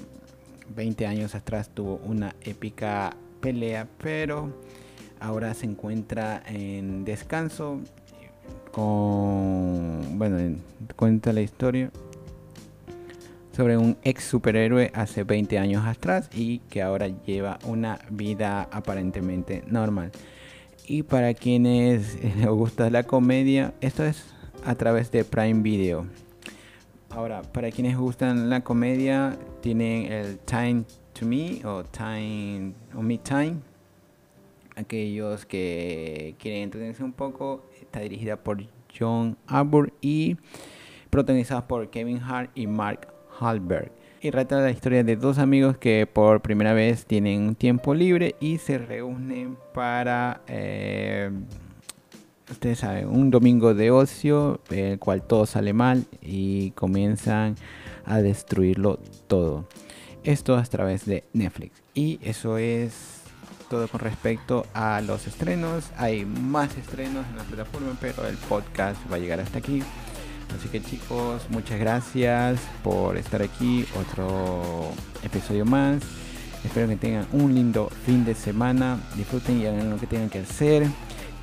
20 0.76 1.06
años 1.06 1.36
atrás 1.36 1.70
tuvo 1.70 1.98
una 2.06 2.36
épica 2.42 3.16
pelea 3.40 3.88
pero 4.02 4.54
ahora 5.20 5.54
se 5.54 5.66
encuentra 5.66 6.42
en 6.48 7.06
descanso 7.06 7.80
con 8.72 10.18
bueno 10.18 10.58
cuenta 10.96 11.34
la 11.34 11.42
historia 11.42 11.92
sobre 13.60 13.76
un 13.76 13.98
ex 14.06 14.24
superhéroe 14.24 14.90
hace 14.96 15.26
20 15.26 15.60
años 15.60 15.86
atrás 15.86 16.30
y 16.34 16.60
que 16.70 16.82
ahora 16.82 17.10
lleva 17.26 17.60
una 17.66 18.00
vida 18.10 18.70
aparentemente 18.72 19.66
normal. 19.68 20.14
Y 20.88 21.04
para 21.04 21.34
quienes 21.34 22.24
les 22.38 22.48
gusta 22.48 22.90
la 22.90 23.04
comedia, 23.04 23.74
esto 23.82 24.06
es 24.06 24.24
a 24.64 24.76
través 24.76 25.12
de 25.12 25.26
Prime 25.26 25.62
Video. 25.62 26.06
Ahora, 27.10 27.42
para 27.42 27.70
quienes 27.70 27.98
gustan 27.98 28.50
la 28.50 28.62
comedia, 28.62 29.38
tienen 29.60 30.10
el 30.10 30.40
Time 30.40 30.86
to 31.12 31.26
Me 31.26 31.60
o 31.66 31.84
Time 31.84 32.72
o 32.96 33.02
Me 33.02 33.18
Time. 33.18 33.58
Aquellos 34.78 35.46
que 35.46 36.34
quieren 36.40 36.64
entretenerse 36.64 37.04
un 37.04 37.12
poco, 37.12 37.66
está 37.82 38.00
dirigida 38.00 38.38
por 38.38 38.64
John 38.98 39.36
Arbor 39.48 39.92
y 40.00 40.38
protagonizada 41.10 41.68
por 41.68 41.90
Kevin 41.90 42.22
Hart 42.24 42.52
y 42.56 42.66
Mark 42.66 43.19
Halberg. 43.40 43.92
Y 44.22 44.32
trata 44.32 44.60
la 44.60 44.72
historia 44.72 45.04
de 45.04 45.16
dos 45.16 45.38
amigos 45.38 45.78
que 45.78 46.06
por 46.06 46.42
primera 46.42 46.74
vez 46.74 47.06
tienen 47.06 47.42
un 47.42 47.56
tiempo 47.56 47.94
libre 47.94 48.36
y 48.42 48.58
se 48.58 48.78
reúnen 48.78 49.58
para, 49.74 50.42
eh, 50.48 51.32
ustedes 52.52 52.80
saben, 52.80 53.08
un 53.08 53.32
domingo 53.32 53.74
de 53.74 53.92
ocio, 53.92 54.60
el 54.70 55.00
cual 55.00 55.22
todo 55.22 55.46
sale 55.46 55.72
mal 55.72 56.06
y 56.22 56.72
comienzan 56.72 57.56
a 58.04 58.22
destruirlo 58.22 59.00
todo. 59.28 59.70
Esto 60.26 60.58
a 60.58 60.64
través 60.64 61.06
de 61.06 61.24
Netflix. 61.32 61.82
Y 61.94 62.20
eso 62.22 62.58
es 62.58 63.22
todo 63.70 63.88
con 63.88 64.02
respecto 64.02 64.66
a 64.74 65.00
los 65.00 65.28
estrenos. 65.28 65.92
Hay 65.96 66.26
más 66.26 66.76
estrenos 66.76 67.26
en 67.30 67.38
la 67.38 67.44
plataforma, 67.44 67.96
pero 68.02 68.28
el 68.28 68.36
podcast 68.36 69.00
va 69.10 69.16
a 69.16 69.20
llegar 69.20 69.40
hasta 69.40 69.60
aquí. 69.60 69.82
Así 70.58 70.68
que 70.70 70.82
chicos, 70.82 71.44
muchas 71.50 71.80
gracias 71.80 72.60
por 72.84 73.18
estar 73.18 73.42
aquí. 73.42 73.86
Otro 74.00 74.92
episodio 75.24 75.66
más. 75.66 76.02
Espero 76.64 76.88
que 76.88 76.98
tengan 76.98 77.28
un 77.32 77.54
lindo 77.54 77.90
fin 78.06 78.26
de 78.26 78.36
semana. 78.36 79.00
Disfruten 79.16 79.62
y 79.62 79.66
hagan 79.66 79.90
lo 79.90 79.98
que 79.98 80.08
tengan 80.08 80.30
que 80.30 80.40
hacer. 80.40 80.88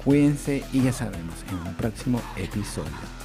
Cuídense 0.05 0.63
y 0.73 0.83
ya 0.83 0.93
sabemos 0.93 1.35
en 1.51 1.67
un 1.67 1.75
próximo 1.75 2.21
episodio. 2.37 3.16